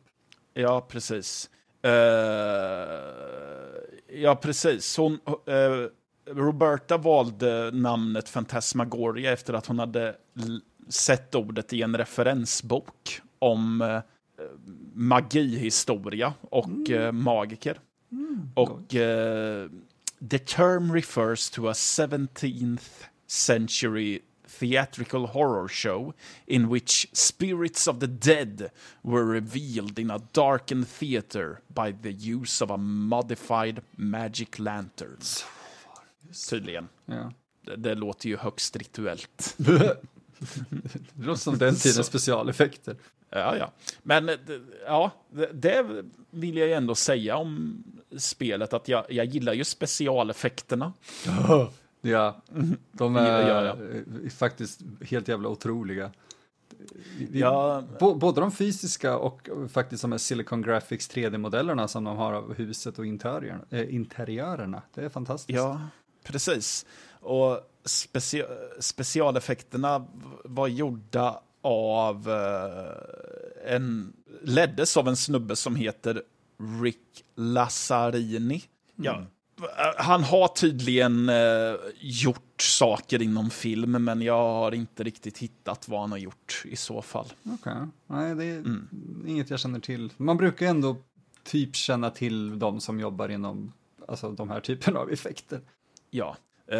[0.55, 1.51] Ja, precis.
[1.83, 1.91] Eh,
[4.09, 4.97] ja, precis.
[4.97, 5.13] Hon,
[5.47, 5.87] eh,
[6.35, 10.17] Roberta valde namnet Fantasmagoria efter att hon hade
[10.89, 14.01] sett ordet i en referensbok om eh,
[14.95, 17.81] magihistoria och eh, magiker.
[18.55, 19.69] Och eh,
[20.31, 24.21] the term refers to a 17th century
[24.61, 26.13] theatrical horror show
[26.47, 28.71] in which spirits of the dead
[29.03, 35.19] were revealed in a darkened theater by the use of a modified magic lantern.
[36.51, 36.89] Tydligen.
[37.07, 37.33] Ja.
[37.63, 39.55] Det, det låter ju högst rituellt.
[39.57, 39.97] Det
[41.15, 42.97] låter som den tidens specialeffekter.
[43.31, 43.73] Ja, ja.
[44.03, 44.37] Men eh,
[44.87, 47.85] ja, det, det vill jag ju ändå säga om
[48.19, 50.93] spelet, att jag, jag gillar ju specialeffekterna.
[52.01, 52.43] Ja,
[52.93, 53.77] de är ja, ja.
[54.25, 56.11] eh, faktiskt helt jävla otroliga.
[57.33, 57.85] Ja.
[57.99, 62.99] Både de fysiska och faktiskt de här Silicon Graphics 3D-modellerna som de har av huset
[62.99, 63.65] och interiörerna.
[63.71, 64.83] Eh, interiörerna.
[64.95, 65.57] Det är fantastiskt.
[65.57, 65.81] Ja,
[66.25, 66.87] precis.
[67.21, 68.45] Och specia
[68.81, 70.07] specialeffekterna
[70.45, 76.23] var gjorda av eh, en, leddes av en snubbe som heter
[76.83, 78.63] Rick Lazzarini.
[78.97, 79.13] Ja.
[79.13, 79.25] eh,
[79.97, 86.01] Han har tydligen eh, gjort saker inom film, men jag har inte riktigt hittat vad
[86.01, 87.27] han har gjort i så fall.
[87.45, 87.75] Okej,
[88.07, 88.89] nej det är Mm.
[89.27, 90.13] inget jag känner till.
[90.17, 90.97] Man brukar ändå
[91.45, 93.73] typ känna till de som jobbar inom
[94.09, 95.61] alltså, de här typerna av effekter.
[96.11, 96.37] Ja.
[96.73, 96.79] Eh,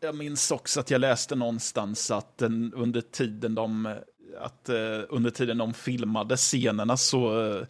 [0.00, 3.96] jag minns också att jag läste någonstans att den, under tiden de
[4.40, 7.66] att eh, under tiden de filmade scenerna så eh,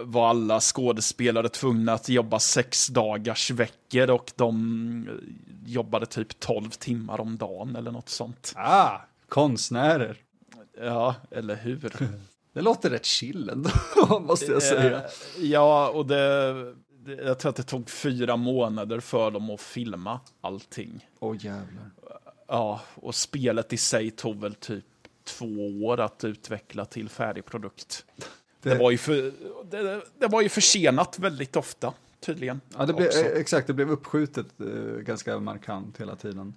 [0.00, 5.14] var alla skådespelare tvungna att jobba sex dagars veckor och de eh,
[5.72, 8.52] jobbade typ 12 timmar om dagen eller något sånt.
[8.56, 8.98] Ah,
[9.28, 10.16] konstnärer.
[10.80, 11.92] Ja, eller hur?
[12.52, 13.70] Det låter rätt chill ändå,
[14.20, 15.02] måste jag säga.
[15.38, 16.74] Ja, och det,
[17.24, 21.08] jag tror att det tog fyra månader för dem att filma allting.
[21.18, 21.90] Åh jävlar.
[22.48, 24.84] Ja, och spelet i sig tog väl typ
[25.24, 28.04] två år att utveckla till färdig produkt.
[28.62, 29.32] Det, Det- var, ju för,
[29.70, 32.60] det, det var ju försenat väldigt ofta, tydligen.
[32.78, 34.66] Ja, det blev, eh, exakt, det blev uppskjutet eh,
[35.00, 36.54] ganska markant hela tiden.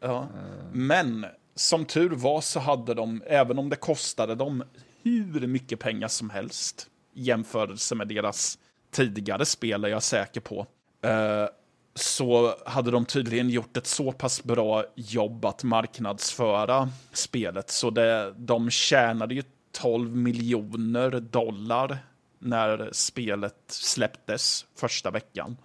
[0.00, 0.28] Ja.
[0.72, 4.64] Men som tur var så hade de, även om det kostade dem
[5.02, 8.58] hur mycket pengar som helst i jämförelse med deras
[8.90, 10.66] tidigare spel, är jag säker på,
[11.02, 11.46] eh,
[11.94, 17.70] så hade de tydligen gjort ett så pass bra jobb att marknadsföra spelet.
[17.70, 19.42] Så det, de tjänade ju
[19.72, 21.98] 12 miljoner dollar
[22.38, 25.56] när spelet släpptes första veckan.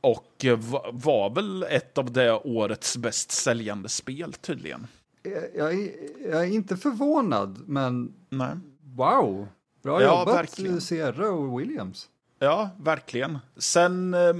[0.00, 4.86] Och eh, va- var väl ett av det årets bäst säljande spel tydligen.
[5.22, 5.90] Jag, jag, är,
[6.30, 8.54] jag är inte förvånad, men Nej.
[8.82, 9.46] wow.
[9.82, 10.74] Bra Ja, jobbat, verkligen.
[10.74, 12.08] eh, Sierra och Williams.
[12.38, 13.38] Ja, verkligen.
[13.56, 14.14] Sen...
[14.14, 14.34] Eh,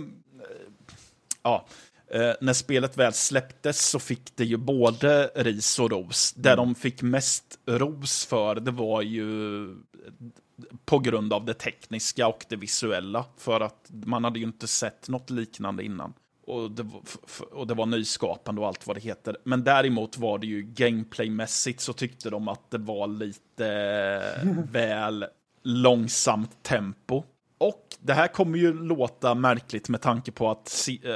[1.42, 1.66] ja.
[2.14, 6.32] Eh, när spelet väl släpptes så fick det ju både ris och ros.
[6.32, 9.68] Det de fick mest ros för, det var ju
[10.84, 13.24] på grund av det tekniska och det visuella.
[13.38, 16.12] För att man hade ju inte sett något liknande innan.
[16.46, 17.02] Och det, var,
[17.52, 19.36] och det var nyskapande och allt vad det heter.
[19.44, 24.22] Men däremot var det ju gameplaymässigt så tyckte de att det var lite
[24.70, 25.26] väl
[25.62, 27.22] långsamt tempo.
[27.58, 31.10] Och det här kommer ju låta märkligt med tanke på att eh,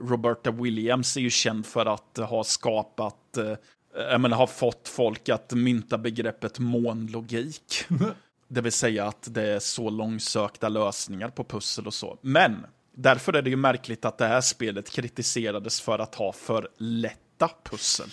[0.00, 3.54] Roberta Williams är ju känd för att ha skapat, eh,
[3.94, 7.84] jag menar, har fått folk att mynta begreppet månlogik.
[8.48, 12.18] Det vill säga att det är så långsökta lösningar på pussel och så.
[12.20, 16.68] Men därför är det ju märkligt att det här spelet kritiserades för att ha för
[16.76, 18.08] lätta pussel.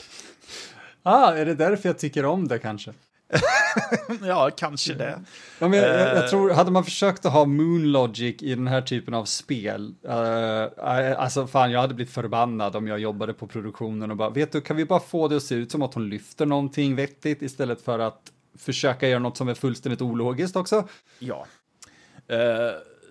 [1.04, 2.94] Ah, är det därför jag tycker om det kanske?
[4.28, 5.20] Ja, kanske det.
[5.60, 8.68] Ja, men jag, jag, jag, tror, hade man försökt att ha Moon Logic i den
[8.68, 13.48] här typen av spel, uh, alltså fan jag hade blivit förbannad om jag jobbade på
[13.48, 15.94] produktionen och bara, vet du, kan vi bara få det att se ut som att
[15.94, 18.22] hon lyfter någonting vettigt istället för att
[18.58, 20.88] försöka göra något som är fullständigt ologiskt också?
[21.20, 21.46] Ja.
[22.32, 22.38] Uh,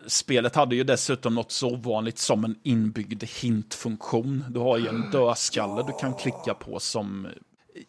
[0.06, 4.44] spelet hade ju dessutom något så ovanligt som en inbyggd hintfunktion.
[4.48, 7.28] Du har ju en dödskalle du kan klicka på som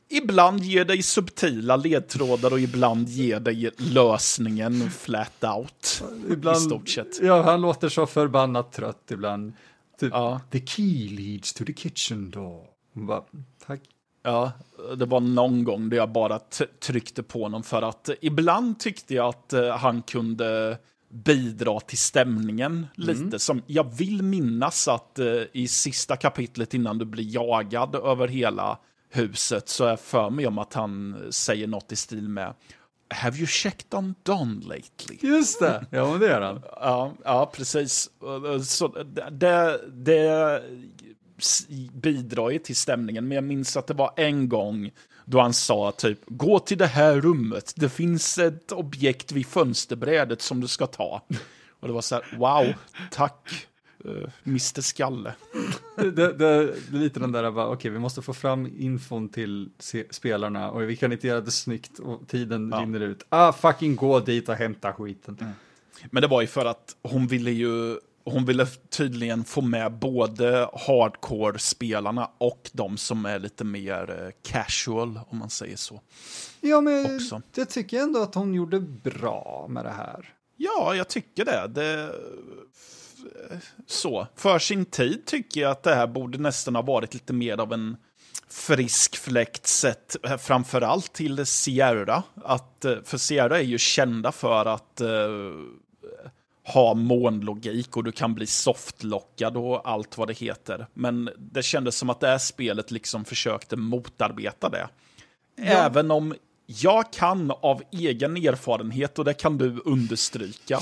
[0.10, 6.04] ibland ger dig subtila ledtrådar och ibland ger dig lösningen flat out.
[6.32, 7.20] Ibland, I stort sett.
[7.22, 9.54] Ja, han låter så förbannat trött ibland.
[10.00, 10.42] Typ, ja.
[10.52, 12.66] The key leads to the kitchen door.
[12.94, 13.24] Bara,
[13.68, 13.82] tack.
[14.24, 14.52] Ja,
[14.98, 16.40] det var någon gång där jag bara
[16.80, 20.78] tryckte på honom för att ibland tyckte jag att uh, han kunde
[21.10, 22.88] bidra till stämningen mm.
[22.96, 23.40] lite.
[23.40, 28.80] Som jag vill minnas att uh, i sista kapitlet innan du blir jagad över hela
[29.10, 32.54] huset så är jag för mig om att han säger något i stil med
[33.10, 35.18] Have you checked on Don lately?
[35.22, 36.62] Just det, ja men det är han.
[36.66, 38.10] Ja, ja precis.
[38.66, 38.88] Så
[39.32, 40.64] det, det
[41.94, 44.92] bidrar ju till stämningen, men jag minns att det var en gång
[45.26, 50.42] då han sa typ gå till det här rummet, det finns ett objekt vid fönsterbrädet
[50.42, 51.22] som du ska ta.
[51.80, 52.74] Och det var så här, wow,
[53.12, 53.68] tack.
[54.06, 55.34] Uh, eh, Mr Skalle.
[55.96, 59.70] det, det, det, är lite den där, okej okay, vi måste få fram infon till
[60.10, 62.80] spelarna och vi kan inte göra det snyggt och tiden ja.
[62.82, 63.26] rinner ut.
[63.30, 65.38] Ah, fucking gå dit och hämta skiten.
[65.42, 65.54] Mm.
[66.12, 70.70] Men det var ju för att hon ville ju, hon ville tydligen få med både
[70.74, 76.02] hardcore-spelarna och de som är lite mer eh, casual, om man säger så.
[76.62, 77.42] Ja, men också.
[77.54, 80.34] det tycker jag ändå att hon gjorde bra med det här.
[80.58, 81.68] Ja, jag tycker det.
[81.68, 82.12] det
[83.88, 84.28] så.
[84.36, 87.74] För sin tid tycker jag att det här borde nästan ha varit lite mer av
[87.74, 87.98] en
[88.50, 92.24] frisk fläkt sett framförallt till Sierra.
[92.44, 95.54] Att, eh, för Sierra är ju kända för att uh,
[96.74, 100.88] ha månlogik och du kan bli softlockad och allt vad det heter.
[100.94, 104.88] Men det kändes som att det här spelet liksom försökte motarbeta det.
[105.56, 105.64] Ja.
[105.64, 106.36] Även om
[106.72, 110.80] jag kan av egen erfarenhet, och det kan du understryka,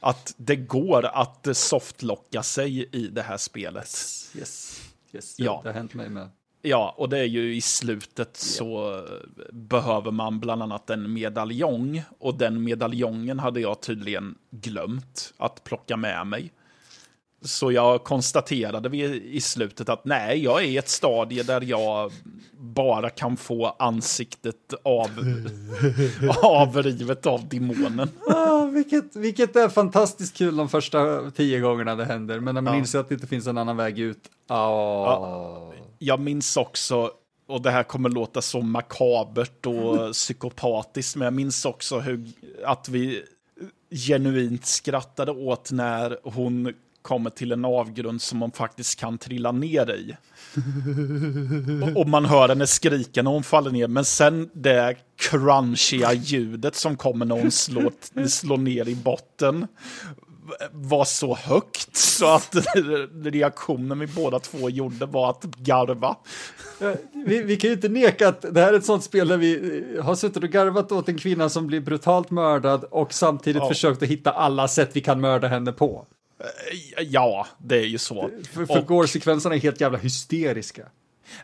[0.00, 3.84] att det går att softlocka sig i det här spelet.
[3.84, 4.80] Yes, yes,
[5.12, 5.34] yes.
[5.38, 5.60] ja.
[5.62, 6.30] det har hänt mig med.
[6.62, 8.32] Ja, och det är ju i slutet yeah.
[8.32, 9.02] så
[9.52, 12.02] behöver man bland annat en medaljong.
[12.18, 16.52] Och den medaljongen hade jag tydligen glömt att plocka med mig.
[17.42, 22.12] Så jag konstaterade i slutet att nej, jag är i ett stadie där jag
[22.58, 25.10] bara kan få ansiktet av,
[26.42, 28.10] avrivet av demonen.
[28.28, 32.72] Ah, vilket, vilket är fantastiskt kul de första tio gångerna det händer, men när man
[32.72, 32.78] ja.
[32.78, 34.30] inser att det inte finns en annan väg ut.
[34.48, 34.56] Oh.
[34.56, 37.10] Ja, jag minns också,
[37.48, 42.28] och det här kommer låta så makabert och psykopatiskt, men jag minns också hur,
[42.64, 43.22] att vi
[43.90, 49.90] genuint skrattade åt när hon kommer till en avgrund som man faktiskt kan trilla ner
[49.90, 50.16] i.
[51.82, 56.74] och, och man hör henne skrika när hon faller ner, men sen det crunchiga ljudet
[56.74, 59.66] som kommer när hon slår, slår ner i botten
[60.72, 62.56] var så högt så att
[63.24, 66.16] reaktionen vi båda två gjorde var att garva.
[67.26, 69.84] Vi, vi, kan ju inte neka att det här är ett sånt spel där vi
[70.02, 73.68] har suttit och garvat åt en kvinna som blir brutalt mördad och samtidigt ja.
[73.68, 76.06] försökt att hitta alla sätt vi kan mörda henne på.
[76.40, 78.30] Eh, ja, det är ju så.
[78.52, 78.86] För, för och...
[78.86, 80.82] gore-sekvenserna är helt jävla hysteriska.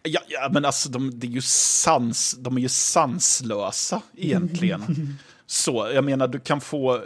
[0.02, 4.82] Ja, ja men alltså de, det är ju sans, de är ju sanslösa egentligen.
[5.46, 7.00] Så, jag menar, du kan få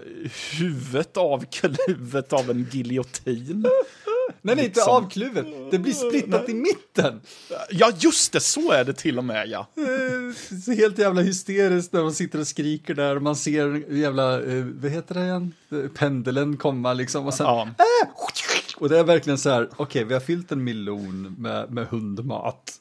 [0.59, 3.67] huvudet avkluvet av en giljotin.
[4.43, 4.95] Nej, nej, inte liksom.
[5.05, 5.47] avkluvet.
[5.71, 6.51] Det blir splittat nej.
[6.51, 7.21] i mitten.
[7.71, 9.67] Ja, just det, så är det till och med, ja.
[9.77, 14.43] Eh, så helt jävla hysteriskt när man sitter och skriker där och man ser jävla,
[14.43, 15.55] eh, vad heter det igen?
[15.95, 17.47] Pendeln komma liksom och sen...
[17.47, 17.63] Ja.
[17.63, 18.09] Äh,
[18.77, 22.73] Och det är verkligen så här, okej, vi har fyllt en miljon med, med hundmat.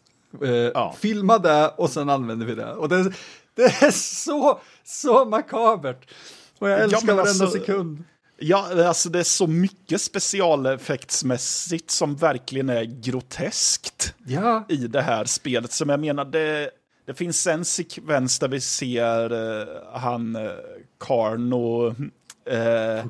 [0.44, 0.96] Eh, Ja.
[1.00, 2.74] Filma det och sen använder vi det.
[2.74, 3.12] Och det,
[3.56, 6.10] det är så, så makabert.
[6.60, 8.04] Och jag älskar men varenda alltså- sekund.
[8.40, 15.26] Ja, alltså det är så mycket specialeffektsmässigt som verkligen är groteskt Ja, i det här
[15.26, 15.72] spelet.
[15.72, 16.70] Som jag menar, det,
[17.06, 19.32] det finns en sekvens där vi ser
[19.62, 19.68] eh,
[20.00, 20.52] han, uh,
[21.00, 21.88] Karno,
[22.50, 23.06] eh,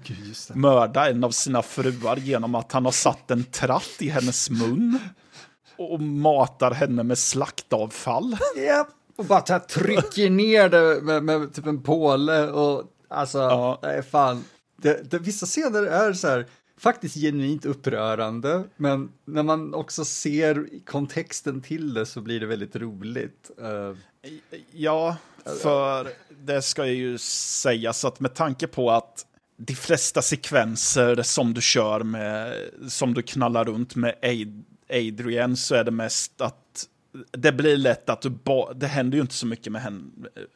[0.48, 0.56] det.
[0.56, 5.00] mörda en av sina fruar genom att han har satt en tratt i hennes mun
[5.78, 8.38] och matar henne med slaktavfall.
[8.56, 13.80] Ja, och bara här trycker ner det med, med typ en påle och alltså, Ja.
[13.84, 14.44] nej fan.
[14.78, 16.46] Det, det, vissa scener är så här
[16.78, 22.76] faktiskt genuint upprörande, men när man också ser kontexten till det så blir det väldigt
[22.76, 23.52] roligt.
[23.62, 23.94] Eh,
[24.72, 25.18] ja,
[25.62, 29.26] för det ska ju sägas att med tanke på att
[29.58, 32.54] de flesta sekvenser som du kör med,
[32.88, 34.16] som du knallar runt med
[34.90, 36.88] Adrian så är det mest att
[37.32, 38.74] det blir lätt att du bara...
[38.74, 40.04] det händer ju inte så mycket med henne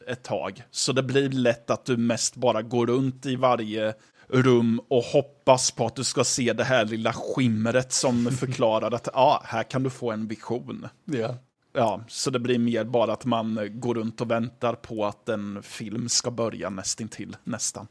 [0.08, 0.62] ett tag.
[0.70, 3.94] Så det blir lätt att du mest bara går runt i varje
[4.32, 9.08] rum och hoppas på att du ska se det här lilla skimret som förklarar att
[9.12, 10.88] ja, här kan du få en vision.
[11.04, 11.34] ja.
[11.74, 15.62] Ja, så det blir mer bara att man går runt och väntar på att en
[15.62, 17.86] film ska börja nästintill, nästan.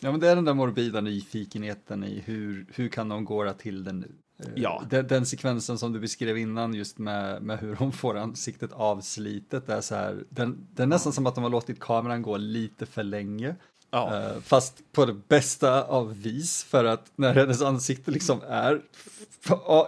[0.00, 3.84] ja, men det är den där morbida nyfikenheten i hur, hur kan de gåra till
[3.84, 4.12] den nu?
[4.44, 4.82] Eh, Ja.
[4.90, 9.68] Den, den sekvensen som du beskrev innan just med, med hur hon får ansiktet avslitet,
[9.68, 12.86] är så här, den, det är nästan som att de har låtit kameran gå lite
[12.86, 13.56] för länge.
[13.96, 18.80] Ja, Eh, fast på det bästa av vis för att när hennes ansikte liksom är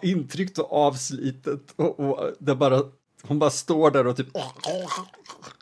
[0.02, 2.82] intryckt och avslitet och, och det bara,
[3.22, 4.28] hon bara står där och typ,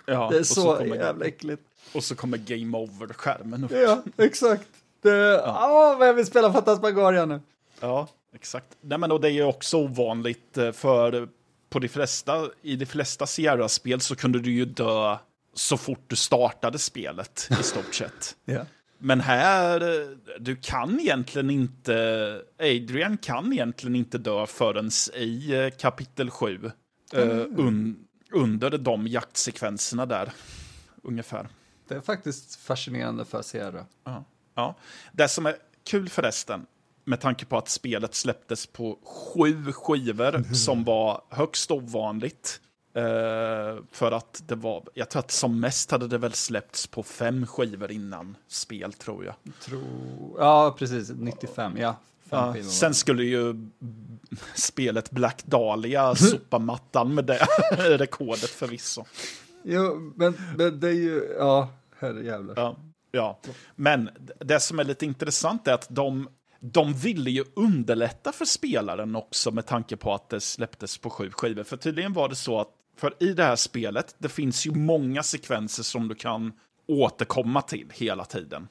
[0.07, 1.63] ja det är och, så, kommer, jävla äckligt.
[1.95, 3.71] och så kommer Game Over-skärmen upp.
[3.73, 4.69] Ja, exakt.
[5.03, 7.41] Det, Åh, vad jag vill spela Fantasmagoria nu.
[7.81, 8.77] Ja, exakt.
[8.81, 11.29] Nej, men och det är ju också ovanligt eh, för
[11.69, 15.17] på de flesta, i de flesta Sierra-spel så kunde du ju dö
[15.57, 18.37] så fort du startade spelet i stort sett.
[18.45, 18.67] Ja.
[18.99, 19.81] Men här,
[20.39, 26.71] du kan egentligen inte, Adrian kan egentligen inte dö förrän i eh, kapitel 7.
[27.13, 30.33] eh, un, under de jaktsekvenserna där,
[31.03, 31.49] ungefär.
[31.89, 33.87] Det är faktiskt fascinerande för Sierra.
[34.05, 34.25] Ja.
[34.55, 34.75] ja.
[35.13, 36.67] Det som är kul förresten,
[37.05, 42.61] med tanke på att spelet släpptes på sju skivor, som var högst ovanligt.
[42.97, 47.03] Eh, för att det var, jag tror att som mest hade det väl släppts på
[47.03, 49.35] fem skivor innan spel, tror jag.
[49.61, 50.37] Tro...
[50.39, 51.11] Ja, precis.
[51.11, 51.97] 95, ja.
[52.31, 52.63] Skivor.
[52.63, 53.55] sen skulle ju
[54.55, 57.47] spelet Black Dahlia sopa mattan med det
[57.99, 59.05] rekordet förvisso.
[59.63, 61.69] Jo, men, men det är ju, ja,
[61.99, 62.55] herrejävlar.
[62.57, 62.77] Ja,
[63.11, 63.39] ja.
[63.75, 66.29] Men det som är lite intressant är att de,
[66.61, 71.31] de ville ju underlätta för spelaren också med tanke på att det släpptes på sju
[71.31, 71.63] skivor.
[71.63, 75.23] För tydligen var det så att för i det här spelet, det finns ju många
[75.23, 76.53] sekvenser som du kan
[76.89, 78.69] återkomma till hela tiden.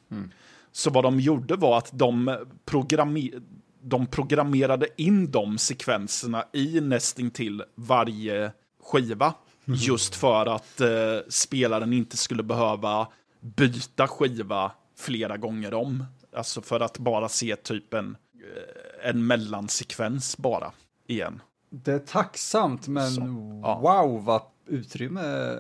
[0.72, 3.42] Så vad de gjorde var att de, programme-
[3.82, 8.52] de programmerade in de sekvenserna i nästintill varje
[8.84, 9.34] skiva.
[9.68, 10.90] Just för att eh,
[11.30, 13.08] spelaren inte skulle behöva
[13.42, 16.06] byta skiva flera gånger om.
[16.36, 20.72] Alltså för att bara se typ en, eh, en mellansekvens bara
[21.08, 21.42] igen.
[21.84, 23.22] Det är tacksamt, men Så,
[23.64, 23.80] ja.
[23.80, 25.58] wow vad utrymme.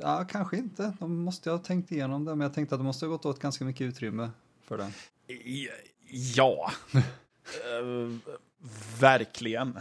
[0.00, 0.92] Ja, kanske inte.
[0.98, 3.38] De måste ha tänkt igenom det, men jag tänkte att det måste ha gått åt
[3.38, 4.30] ganska mycket utrymme
[4.64, 4.90] för det.
[6.34, 6.70] Ja,
[7.48, 8.32] Eh,
[9.00, 9.78] verkligen.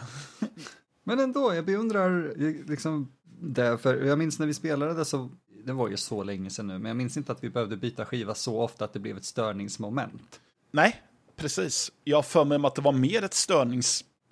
[1.04, 2.34] Men ändå, jag beundrar
[2.70, 3.12] liksom
[3.42, 5.30] det, för jag minns när vi spelade det så,
[5.66, 8.06] det var ju så länge sedan nu, men jag minns inte att vi behövde byta
[8.06, 10.40] skiva så ofta att det blev ett störningsmoment.
[10.72, 11.02] Nej,
[11.36, 11.92] precis.
[12.04, 13.34] Jag har för mig att det var mer ett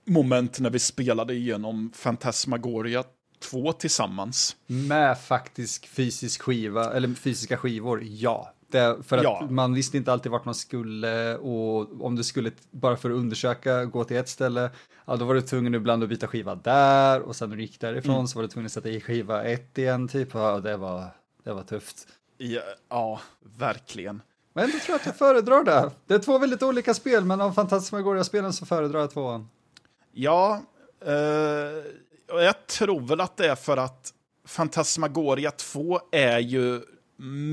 [0.06, 3.04] störningsmoment när vi spelade igenom Fantasmagoria
[3.40, 4.56] 2 tillsammans.
[4.68, 8.52] Med faktisk fysisk skiva, eller fysiska skivor, ja.
[8.72, 9.48] Det, för att Ja.
[9.50, 13.86] man visste inte alltid vart man skulle och om du skulle, bara för att undersöka,
[13.86, 14.70] gå till ett ställe,
[15.06, 17.80] ja då var du tvungen ibland att byta skiva där och sen när du gick
[17.80, 18.28] därifrån Mm.
[18.28, 21.06] så var du tvungen att sätta i skiva ett igen typ, ja det var,
[21.44, 22.08] det var tufft.
[22.38, 23.22] Ja, ja
[23.58, 24.22] verkligen.
[24.54, 25.92] Men då tror jag att jag föredrar det.
[26.08, 29.48] Det är två väldigt olika spel, men av Fantasmagoria-spelen så föredrar jag tvåan.
[30.18, 30.62] Ja,
[31.06, 31.14] eh,
[32.44, 34.14] jag tror väl att det är för att
[34.48, 36.82] Fantasmagoria 2 är ju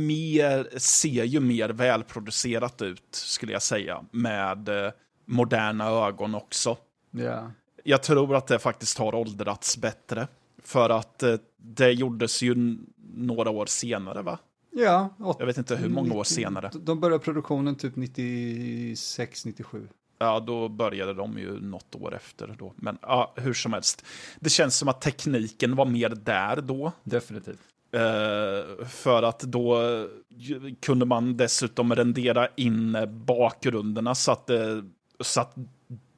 [0.06, 4.92] mer, ser ju mer välproducerat ut, skulle jag säga, med eh,
[5.24, 6.76] moderna ögon också.
[7.10, 7.50] Ja.
[7.84, 10.28] Jag tror att det faktiskt har åldrats bättre.
[10.64, 12.78] För att eh, det gjordes ju
[13.14, 14.38] några år senare, va?
[14.70, 16.70] Ja, åt- Jag vet inte hur många år senare.
[16.74, 19.88] De började produktionen typ 96, 97.
[20.23, 22.73] Ja, då började de ju något år efter då.
[22.77, 24.05] Men ja, hur som helst.
[24.41, 26.93] Det känns som att tekniken var mer där då.
[27.05, 27.59] Definitivt.
[27.93, 29.79] Eh, för att då
[30.81, 34.79] kunde man dessutom rendera in bakgrunderna så att, eh,
[35.20, 35.55] så att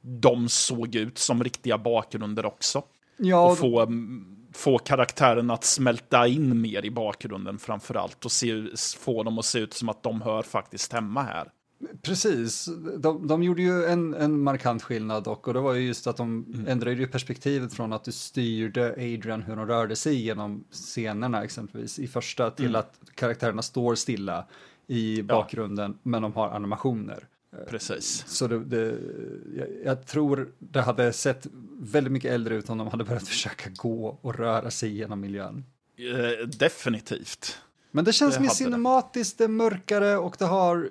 [0.01, 2.83] de såg ut som riktiga bakgrunder också.
[3.17, 3.87] Ja, och få,
[4.53, 8.25] få karaktären att smälta in mer i bakgrunden framför allt.
[8.25, 8.65] Och se,
[8.97, 11.51] få dem att se ut som att de hör faktiskt hemma här.
[12.01, 16.07] Precis, de, de gjorde ju en, en markant skillnad dock och det var ju just
[16.07, 20.63] att de ändrade ju perspektivet från att du styrde Adrian hur hon rörde sig genom
[20.71, 24.45] scenerna exempelvis i första till att karaktärerna står stilla
[24.87, 27.27] i bakgrunden men de har animationer.
[27.69, 28.23] Precis.
[28.27, 28.97] Så det, det,
[29.85, 31.47] jag, tror det hade sett
[31.79, 35.65] väldigt mycket äldre ut om de hade börjat försöka gå och röra sig genom miljön.
[35.97, 37.57] Eh, definitivt.
[37.91, 40.89] Men det känns Det mer cinematiskt, det är mörkare och det har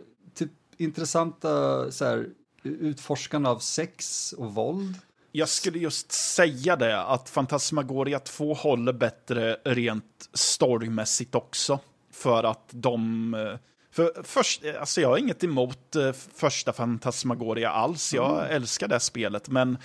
[0.77, 2.27] intressanta så här,
[2.63, 4.95] utforskande av sex och våld.
[5.33, 11.79] Jag skulle just säga det, att Fantasmagoria 2 håller bättre rent storymässigt också.
[12.13, 13.35] För att de...
[13.35, 13.55] eh,
[13.91, 19.49] För först, alltså jag har inget emot eh, första Fantasmagoria alls, jag älskar det spelet,
[19.49, 19.79] men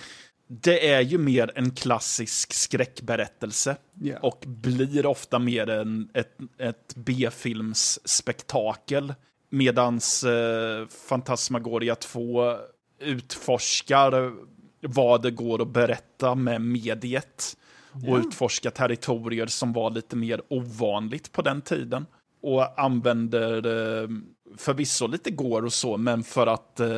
[0.46, 3.76] det är ju mer en klassisk skräckberättelse.
[3.94, 4.18] Ja.
[4.22, 9.14] Och blir ofta mer en, ett, ett B-filmsspektakel.
[9.50, 12.56] Medans eh, Fantasmagoria 2
[13.00, 14.32] utforskar
[14.80, 17.56] vad det går att berätta med mediet.
[18.08, 22.06] Och utforska territorier som var lite mer ovanligt på den tiden.
[22.42, 24.08] Och använder eh,
[24.56, 26.88] förvisso lite går och så, men för att eh,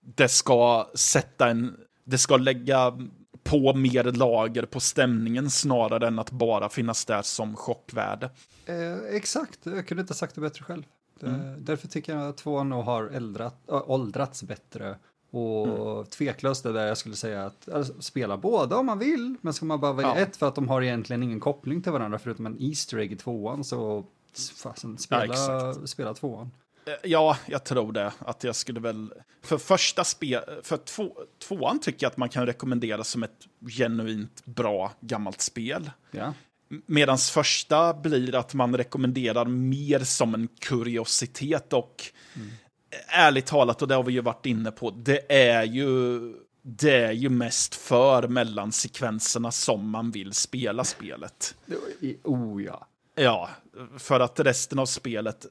[0.00, 1.76] det ska sätta en...
[2.04, 2.98] Det ska lägga
[3.44, 8.30] på mer lager på stämningen snarare än att bara finnas där som chockvärde.
[8.66, 10.82] Eh, exakt, jag kunde inte ha sagt det bättre själv.
[11.20, 14.96] Det, Därför tycker jag att tvåan nog har äldrat, äh, åldrats bättre.
[15.30, 19.36] Och tveklöst är det där jag skulle säga att alltså, spela båda om man vill,
[19.40, 20.16] men ska man bara välja Ja.
[20.20, 23.16] ett för att de har egentligen ingen koppling till varandra förutom en Easter egg i
[23.16, 24.04] tvåan så
[24.56, 25.88] fasen, spela, exakt.
[25.88, 26.50] spela tvåan.
[26.86, 28.12] Eh, Ja, jag tror det.
[28.18, 29.12] Att jag skulle väl...
[29.42, 30.42] För första spel...
[30.62, 31.12] För två,
[31.48, 35.90] tvåan tycker jag att man kan rekommendera som ett genuint bra gammalt spel.
[36.10, 36.34] Ja.
[36.86, 42.02] Medan första blir att man rekommenderar mer som en kuriositet och
[43.08, 46.20] ärligt talat, och det har vi ju varit inne på, det är ju,
[46.62, 51.54] det är ju mest för mellansekvenserna som man vill spela spelet.
[52.22, 52.88] Oh ja.
[53.16, 53.50] Ja,
[53.98, 55.46] för att resten av spelet,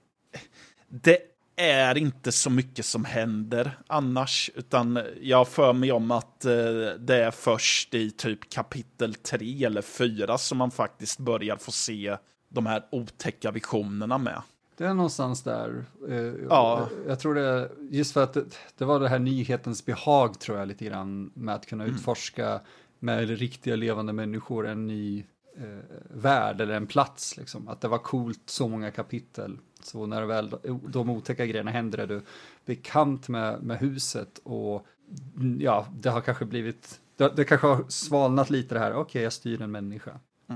[0.87, 1.19] det
[1.55, 6.51] är inte så mycket som händer annars, utan jag för mig om att eh,
[6.99, 12.17] det är först i typ kapitel 3 eller 4 som man faktiskt börjar få se
[12.49, 14.41] de här otäcka visionerna med.
[14.77, 15.85] Det är någonstans där.
[16.09, 16.17] Eh,
[16.49, 16.89] Ja.
[17.07, 18.45] Jag tror det, just för att det,
[18.77, 22.61] det var det här nyhetens behag tror jag lite grann med att kunna utforska
[22.99, 25.25] med riktiga levande människor en ny
[25.57, 25.63] eh,
[26.13, 27.67] värld eller en plats liksom.
[27.67, 29.57] Att det var coolt så många kapitel.
[29.85, 30.55] Så när väl
[30.87, 32.21] de otäcka grejerna händer är du
[32.65, 34.85] bekant med, med huset och
[35.37, 39.23] mm, ja, det har kanske blivit, det, det kanske har svalnat lite det här, okej
[39.23, 40.19] jag styr en människa.
[40.49, 40.55] Eh,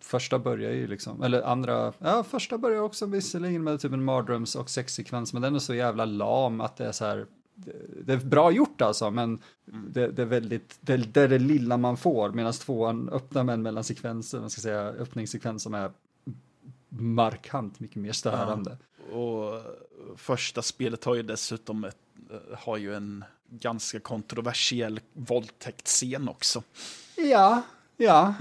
[0.00, 4.54] första börjar ju liksom, eller andra, ja första börjar också visserligen med typ en mardröms
[4.54, 7.72] och sexsekvens, men den är så jävla lam att det är så här, det,
[8.04, 9.38] det är bra gjort alltså, men
[9.88, 13.52] det, det är väldigt, det, det är det lilla man får, medan tvåan öppnar med
[13.52, 15.90] en mellansekvens, man ska säga öppningssekvens som är
[16.98, 18.76] markant mycket mer störande.
[19.12, 19.62] Och
[20.16, 21.96] första spelet har ju dessutom ett,
[22.30, 26.62] eh, har ju en ganska kontroversiell våldtäktsscen också.
[27.16, 27.62] Ja,
[27.96, 28.34] ja.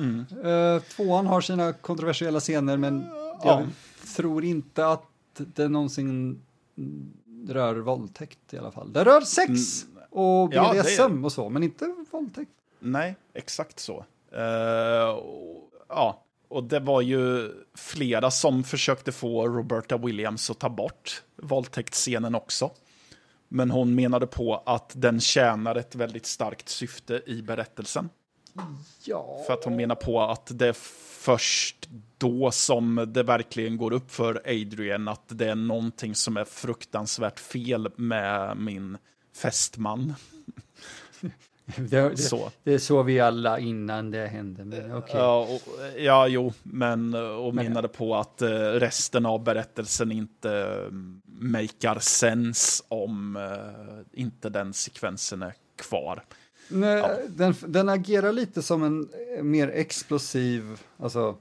[0.43, 3.05] Eh, tvåan har sina kontroversiella scener, men
[3.43, 3.65] jag Ja.
[4.15, 5.05] tror inte att
[5.35, 6.41] det någonsin
[6.77, 7.13] mm,
[7.47, 8.93] rör våldtäkt i alla fall.
[8.93, 9.51] Det rör sex
[10.09, 12.51] och Ja, det är- BDSM och så, men inte våldtäkt.
[12.80, 14.05] Nej, exakt så.
[14.31, 20.69] Eh, och, ja, och det var ju flera som försökte få Roberta Williams att ta
[20.69, 22.71] bort våldtäktsscenen också.
[23.47, 28.09] Men hon menade på att den tjänar ett väldigt starkt syfte i berättelsen.
[29.03, 29.43] Ja.
[29.47, 30.76] För att hon menar på att det är
[31.19, 36.45] först då som det verkligen går upp för Adrian att det är någonting som är
[36.45, 38.97] fruktansvärt fel med min
[39.35, 40.15] fästman.
[41.75, 42.51] Det, det, Så.
[42.63, 45.15] det är så vi alla innan det hände, men okej.
[45.15, 45.61] Ja, och,
[45.97, 50.93] ja, jo, men och Men- menade på att eh, resten av berättelsen inte uh,
[51.25, 56.23] makar sense om eh, inte den sekvensen är kvar.
[56.67, 61.35] Nej, den, den agerar lite som en eh, mer explosiv, alltså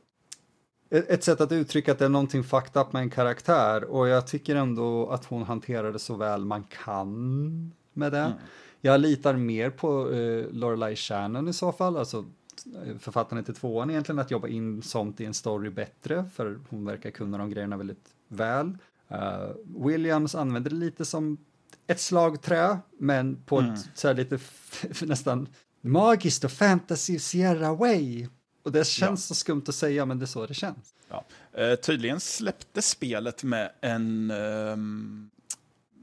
[0.91, 4.27] ett, sätt att uttrycka att det är någonting fucked up med en karaktär och jag
[4.27, 8.33] tycker ändå att hon hanterar det så väl man kan med det.
[8.81, 12.25] Jag litar mer på eh, Lorelai Shannon i så fall, alltså
[12.87, 16.85] eh, författaren till tvåan egentligen, att jobba in sånt i en story bättre, för hon
[16.85, 18.79] verkar kunna de grejerna väldigt väl.
[19.13, 21.39] Uh, Williams använder det lite som
[21.87, 23.75] ett slagträ, men på mm.
[23.75, 24.39] ett så här lite
[25.07, 25.49] nästan
[25.81, 28.29] magiskt och fantasy Sierra way.
[28.63, 29.35] Och det känns ja.
[29.35, 30.95] så skumt att säga, men det är så det känns.
[31.09, 31.25] Ja.
[31.59, 34.77] Uh, tydligen släppte spelet med en uh,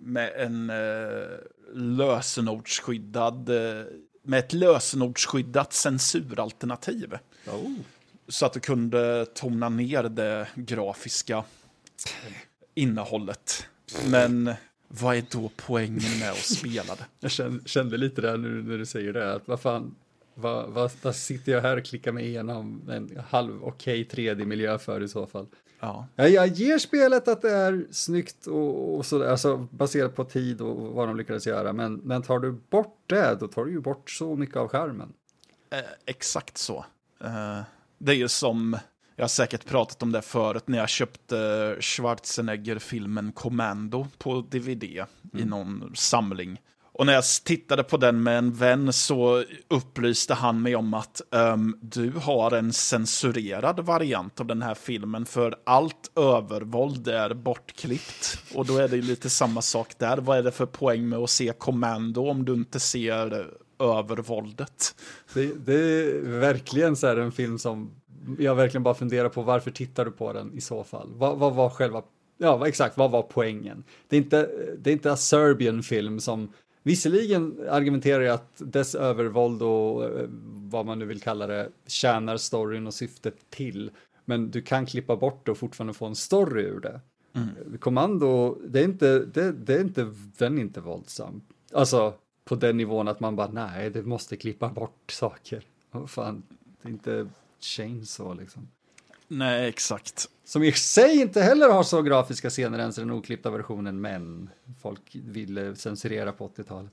[0.05, 1.37] med en uh,
[1.73, 3.49] lösenordsskyddad
[4.23, 7.17] med ett lösenordsskyddat censuralternativ.
[7.47, 7.71] Oh.
[8.27, 11.43] Så att du kunde tona ner det grafiska
[12.73, 13.67] innehållet.
[14.09, 14.53] Men
[14.87, 17.05] vad är då poängen med att spela det?
[17.19, 17.31] Jag
[17.65, 19.95] kände, lite där nu när du säger det, att vad fan,
[20.33, 24.77] vad, vad, vad sitter jag här och klickar mig igenom en halv okej okay 3D-miljö
[24.77, 25.47] för i så fall?
[25.79, 26.07] Ja.
[26.15, 30.61] Jag, jag ger spelet att det är snyggt och, och så, alltså baserat på tid
[30.61, 33.79] och vad de lyckades göra, men, men tar du bort det, då tar du ju
[33.79, 35.13] bort så mycket av skärmen.
[35.69, 36.85] Eh, exakt så.
[37.23, 37.61] Eh,
[37.97, 38.77] det är ju som
[39.15, 45.07] jag har säkert pratat om det förut när jag köpte Schwarzenegger-filmen Commando på DVD mm.
[45.33, 46.61] i någon samling.
[46.97, 51.21] Och när jag tittade på den med en vän så upplyste han mig om att
[51.31, 58.39] um, du har en censurerad variant av den här filmen för allt övervåld är bortklippt.
[58.55, 60.17] Och då är det lite samma sak där.
[60.17, 63.47] Vad är det för poäng med att se Commando om du inte ser
[63.79, 64.95] övervåldet?
[65.33, 67.91] Det, det är verkligen så här en film som
[68.39, 71.09] jag verkligen bara funderar på varför tittar du på den i så fall?
[71.13, 72.01] Vad, vad var själva,
[72.37, 73.83] ja exakt, vad var poängen?
[74.07, 76.49] Det är inte, det är inte en Serbian film som
[76.85, 80.27] Visserligen argumenterar jag att dess övervåld och eh,
[80.71, 83.91] vad man nu vill kalla det tjänar storyn och syftet till.
[84.25, 87.01] Men du kan klippa bort det och fortfarande få en story ur det.
[87.33, 87.77] Mm.
[87.79, 91.41] Kommando, det är inte, det, det, är inte, den är inte våldsam.
[91.73, 92.13] Alltså
[92.43, 95.63] på den nivån att man bara nej, det måste klippa bort saker.
[95.91, 96.43] Oh, fan,
[96.81, 97.27] det är inte
[97.59, 98.67] Chainsaw liksom.
[99.27, 100.29] Nej, exakt.
[100.43, 104.49] Som i sig inte heller har så grafiska scener ens i den oklippta versionen, men
[104.81, 106.91] folk ville censurera på 80-talet.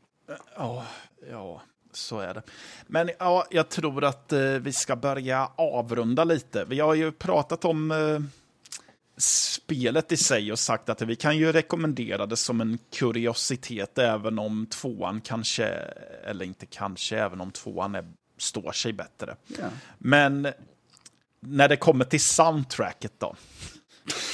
[0.56, 0.86] Ja,
[1.30, 2.42] ja, så är det.
[2.86, 6.64] Men ja, jag tror att eh, vi ska börja avrunda lite.
[6.64, 8.20] Vi har ju pratat om eh,
[9.16, 14.38] spelet i sig och sagt att vi kan ju rekommendera det som en kuriositet även
[14.38, 15.64] om tvåan kanske,
[16.24, 18.04] eller inte kanske, även om tvåan är
[18.38, 19.36] står sig bättre.
[19.58, 19.72] Yeah.
[19.98, 20.48] Men
[21.46, 23.36] när det kommer till soundtracket då?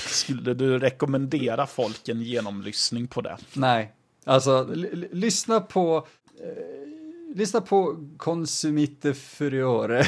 [0.07, 3.37] Skulle du rekommendera folk en genomlyssning på det?
[3.53, 3.93] Nej,
[4.25, 4.69] alltså
[5.13, 6.07] lyssna på
[6.41, 10.05] eh, lyssna på Consumite Furiore.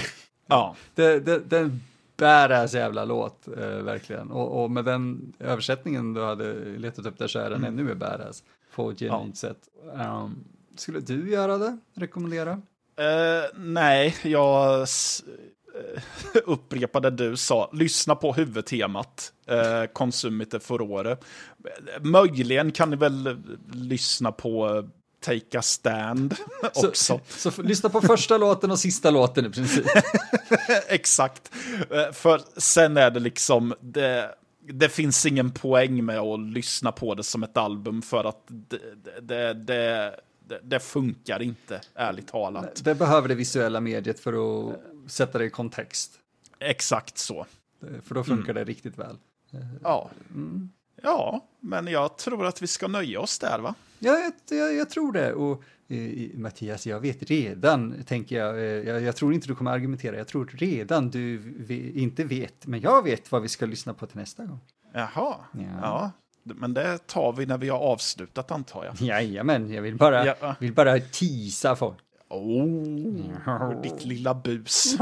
[0.47, 0.77] Ja.
[0.95, 1.81] det, det, det är en
[2.17, 4.31] badass jävla låt, eh, verkligen.
[4.31, 7.73] Och, och, med den översättningen du hade letat upp där så är den mm.
[7.73, 8.43] ännu mer badass
[8.75, 9.49] på ett genuint ja.
[9.49, 9.69] sätt.
[10.09, 10.45] Um,
[10.77, 11.79] skulle du göra det?
[11.95, 12.53] Rekommendera?
[12.53, 14.87] Uh, nej, jag
[15.81, 17.71] uh, upprepade du sa.
[17.73, 19.33] Lyssna på huvudtemat.
[19.51, 21.17] Uh, Consumite Furore.
[22.01, 23.43] Möjligen kan ni väl
[23.73, 24.85] lyssna på
[25.21, 27.21] Take a Stand också.
[27.29, 29.87] Så, så lyssna på första låten och sista låten i princip.
[30.89, 31.51] Exakt.
[32.13, 34.35] För sen är det liksom, det,
[34.73, 38.81] det finns ingen poäng med att lyssna på det som ett album för att det,
[39.21, 40.15] det, det
[40.51, 42.85] det, det, funkar inte, ärligt talat.
[42.85, 46.13] Det behöver det visuella mediet för att sätta det i kontext.
[46.59, 47.47] Exakt så.
[48.03, 48.55] För då funkar mm.
[48.55, 49.19] det riktigt väl.
[49.83, 50.11] Ja.
[50.31, 50.71] Mm.
[51.03, 53.75] ja, men jag tror att vi ska nöja oss där, va?
[53.99, 55.33] Ja, jag, jag, tror det.
[55.33, 59.71] Och eh, Mattias, jag vet redan, tänker jag, eh, jag, jag, tror inte du kommer
[59.71, 63.95] argumentera, jag tror redan du vi, inte vet, men jag vet vad vi ska lyssna
[63.95, 64.61] på till nästa gång.
[64.93, 65.63] Jaha, ja.
[65.83, 66.11] ja.
[66.43, 69.01] Men det tar vi när vi har avslutat antar jag.
[69.01, 70.55] Jajamän, jag vill bara, ja.
[70.61, 71.99] vill bara tisa folk.
[72.31, 74.97] Oh, ditt lilla bus.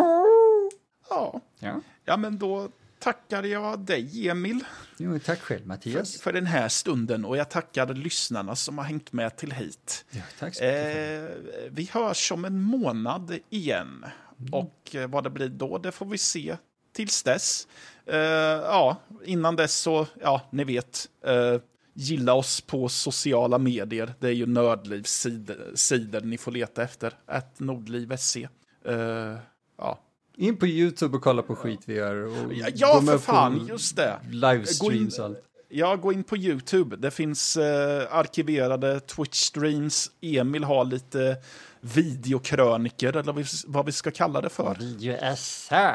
[1.10, 1.40] Ja.
[1.58, 1.80] ja.
[2.04, 2.68] ja, men då
[2.98, 4.64] tackar jag dig, Emil.
[4.96, 6.12] Jo, tack själv, Mattias.
[6.12, 10.04] För, för, den här stunden och jag tackar lyssnarna som har hängt med till hit.
[10.10, 11.30] Ja, tack så mycket.
[11.54, 14.04] Eh, vi hörs om en månad igen.
[14.40, 14.54] Mm.
[14.54, 16.56] Och eh, vad det blir då, det får vi se
[16.92, 17.68] tills dess.
[18.12, 21.08] Uh, ja, innan dess så, ja, ni vet.
[21.26, 21.60] Uh,
[21.98, 24.14] gilla oss på sociala medier.
[24.18, 27.12] Det är ju Nördlivs sidor, sidor ni får leta efter.
[27.26, 28.48] Att nordliv.se.
[28.88, 29.36] Uh,
[29.78, 29.98] ja.
[30.36, 32.14] In på YouTube och kolla på skit vi gör.
[32.14, 34.18] Och ja, för fan, just det.
[34.30, 35.44] Livestreams och allt.
[35.68, 36.96] Ja, gå in på YouTube.
[36.96, 40.10] Det finns eh, arkiverade Twitch-streams.
[40.20, 41.36] Emil har lite
[41.80, 44.76] videokröniker, eller vad vi ska kalla det för.
[44.80, 45.94] Videoessä.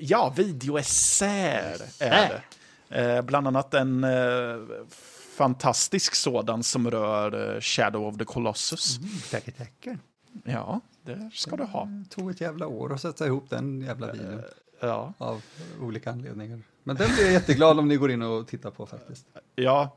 [0.00, 2.42] Ja, videoessäer är det.
[2.90, 4.56] Eh, bland annat en eh,
[5.38, 8.98] fantastisk sådan som rör eh, Shadow of the Colossus.
[8.98, 9.98] Mm, tackar, tackar.
[10.44, 11.84] Ja, det ska du ha.
[11.84, 14.42] Det tog ett jävla år att sätta ihop den jävla videon.
[14.80, 15.42] Ja, Av
[15.80, 16.62] olika anledningar.
[16.84, 19.26] Men den blir jag jätteglad om ni går in och tittar på faktiskt.
[19.54, 19.96] ja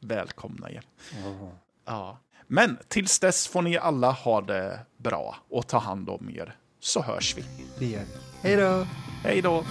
[0.00, 0.82] välkomna er.
[1.84, 2.18] Ja.
[2.54, 7.02] Men tills dess får ni alla ha det bra och ta hand om er, så
[7.02, 7.44] hörs vi.
[7.78, 8.48] Det gör vi.
[8.48, 8.86] Hej då!
[9.24, 9.64] Hej då!